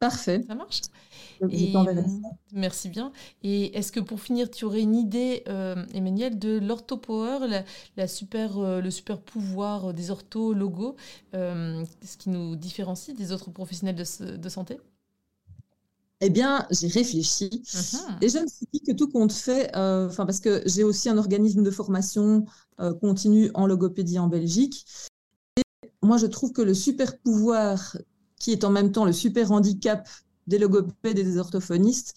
[0.00, 0.42] Parfait.
[0.46, 0.80] Ça marche
[1.50, 2.02] Et, euh,
[2.54, 3.12] Merci bien.
[3.42, 7.46] Et est-ce que pour finir, tu aurais une idée, euh, Emmanuel, de l'orthopower,
[7.98, 10.96] la, super, euh, le super pouvoir des orthos logos,
[11.34, 14.78] ce qui nous différencie des autres professionnels de, santé?
[16.22, 18.22] Eh bien, j'ai réfléchi uh-huh.
[18.22, 21.18] et je me suis dit que tout compte fait, enfin parce que j'ai aussi un
[21.18, 22.46] organisme de formation
[23.02, 24.86] continue en logopédie en Belgique.
[25.56, 25.62] Et
[26.02, 27.96] moi, je trouve que le super pouvoir
[28.40, 30.08] qui est en même temps le super handicap
[30.48, 32.16] des logopèdes et des orthophonistes,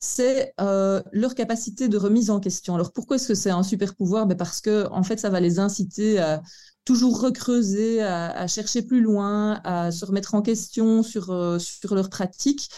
[0.00, 2.74] c'est euh, leur capacité de remise en question.
[2.74, 4.26] Alors pourquoi est-ce que c'est un super pouvoir?
[4.26, 6.42] Ben Parce que en fait, ça va les inciter à
[6.84, 12.08] toujours recreuser, à, chercher plus loin, à se remettre en question sur, euh, sur leur
[12.08, 12.70] pratique.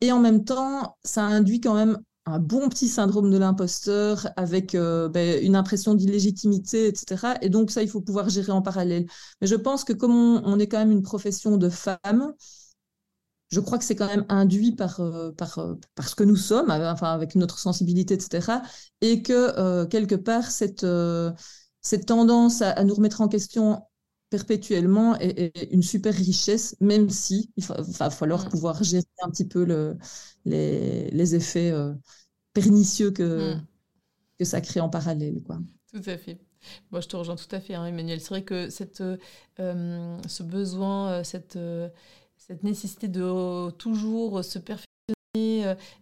[0.00, 1.98] Et en même temps, ça induit quand même
[2.28, 7.34] un bon petit syndrome de l'imposteur avec euh, ben, une impression d'illégitimité, etc.
[7.42, 9.06] Et donc ça, il faut pouvoir gérer en parallèle.
[9.40, 12.34] Mais je pense que comme on, est quand même une profession de femmes,
[13.50, 15.74] je crois que c'est quand même induit par, euh, par, euh,
[16.06, 18.60] ce que nous sommes, enfin, avec notre sensibilité, etc.
[19.00, 20.86] Et que quelque part, cette,
[21.80, 23.82] cette tendance à, nous remettre en question
[24.30, 28.48] perpétuellement est, une super richesse, même si il va, falloir mm.
[28.50, 29.96] pouvoir gérer un petit peu le,
[30.44, 31.72] les, les effets
[32.60, 33.66] pernicieux que, hmm.
[34.38, 35.42] que ça crée en parallèle.
[35.42, 35.58] Quoi.
[35.92, 36.38] Tout à fait.
[36.90, 38.20] Moi, je te rejoins tout à fait, hein, Emmanuel.
[38.20, 39.02] C'est vrai que cette,
[39.60, 41.88] euh, ce besoin, euh, cette, euh,
[42.36, 44.86] cette nécessité de toujours se perfectionner,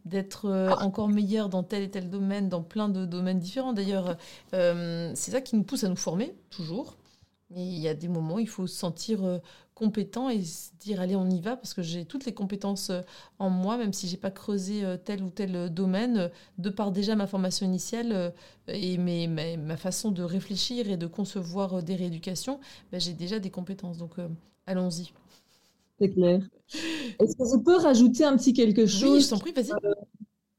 [0.05, 0.49] d'être
[0.81, 3.73] encore meilleur dans tel et tel domaine, dans plein de domaines différents.
[3.73, 4.17] D'ailleurs,
[4.53, 6.97] c'est ça qui nous pousse à nous former, toujours.
[7.51, 9.41] Mais il y a des moments où il faut se sentir
[9.77, 13.03] compétent et se dire allez on y va parce que j'ai toutes les compétences euh,
[13.39, 16.93] en moi même si j'ai pas creusé euh, tel ou tel euh, domaine de par
[16.93, 18.33] déjà ma formation initiale
[18.69, 22.59] et mes, ma, façon de réfléchir et de concevoir des rééducations
[22.91, 23.99] ben, j'ai déjà des compétences.
[23.99, 24.15] Donc
[24.65, 25.13] allons-y.
[26.01, 26.41] C'est clair.
[27.21, 29.73] Est-ce que je peux rajouter un petit quelque chose oui je t'en prie vas-y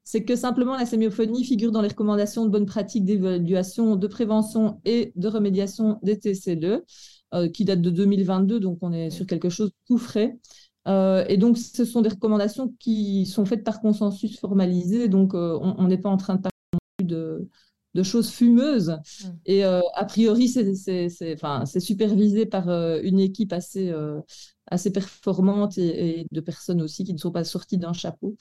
[0.10, 4.80] c'est que simplement la sémiophonie figure dans les recommandations de bonne pratique d'évaluation, de prévention
[4.86, 6.86] et de remédiation des TCLE.
[7.34, 10.38] Euh, qui date de 2022, donc on est sur quelque chose de tout frais.
[10.88, 15.60] Euh, et donc, ce sont des recommandations qui sont faites par consensus formalisé, donc euh,
[15.62, 17.49] on n'est pas en train de parler non plus de,
[17.93, 18.89] de choses fumeuses.
[18.89, 19.27] Mm.
[19.45, 23.93] Et a priori, c'est supervisé par une équipe assez,
[24.67, 28.35] assez performante et, de personnes aussi qui ne sont pas sorties d'un chapeau.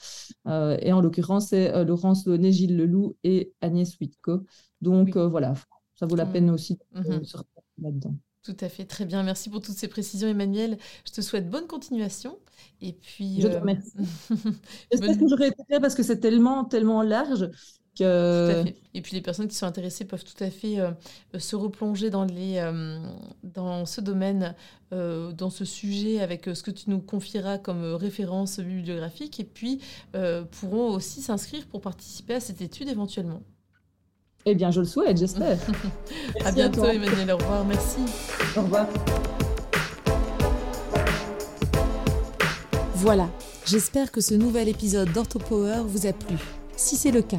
[0.46, 4.44] et en l'occurrence, c'est Laurence Launay, Gilles Leloup et Agnès Witko.
[4.80, 5.54] Donc voilà,
[5.94, 6.32] ça vaut la mm.
[6.32, 8.14] peine aussi de sortir là-dedans.
[8.46, 9.24] Tout à fait, très bien.
[9.24, 10.78] Merci pour toutes ces précisions, Emmanuel.
[11.04, 12.38] Je te souhaite bonne continuation.
[12.80, 13.90] Et puis, je te euh, remercie.
[14.92, 17.50] J'espère que j'aurais été claire parce que c'est tellement, tellement large
[18.00, 20.90] Et puis, les personnes qui sont intéressées peuvent tout à fait euh,
[21.38, 22.98] se replonger dans, les, euh,
[23.42, 24.54] dans ce domaine,
[24.90, 29.40] dans ce sujet, avec ce que tu nous confieras comme référence bibliographique.
[29.40, 29.80] Et puis,
[30.12, 33.42] pourront aussi s'inscrire pour participer à cette étude éventuellement.
[34.48, 35.58] Eh bien, je le souhaite, j'espère.
[36.44, 37.32] à bientôt, Emmanuel.
[37.32, 37.64] Au revoir.
[37.64, 37.98] Merci.
[38.56, 38.86] Au revoir.
[42.94, 43.28] Voilà,
[43.64, 46.36] j'espère que ce nouvel épisode d'OrthoPower vous a plu.
[46.76, 47.38] Si c'est le cas,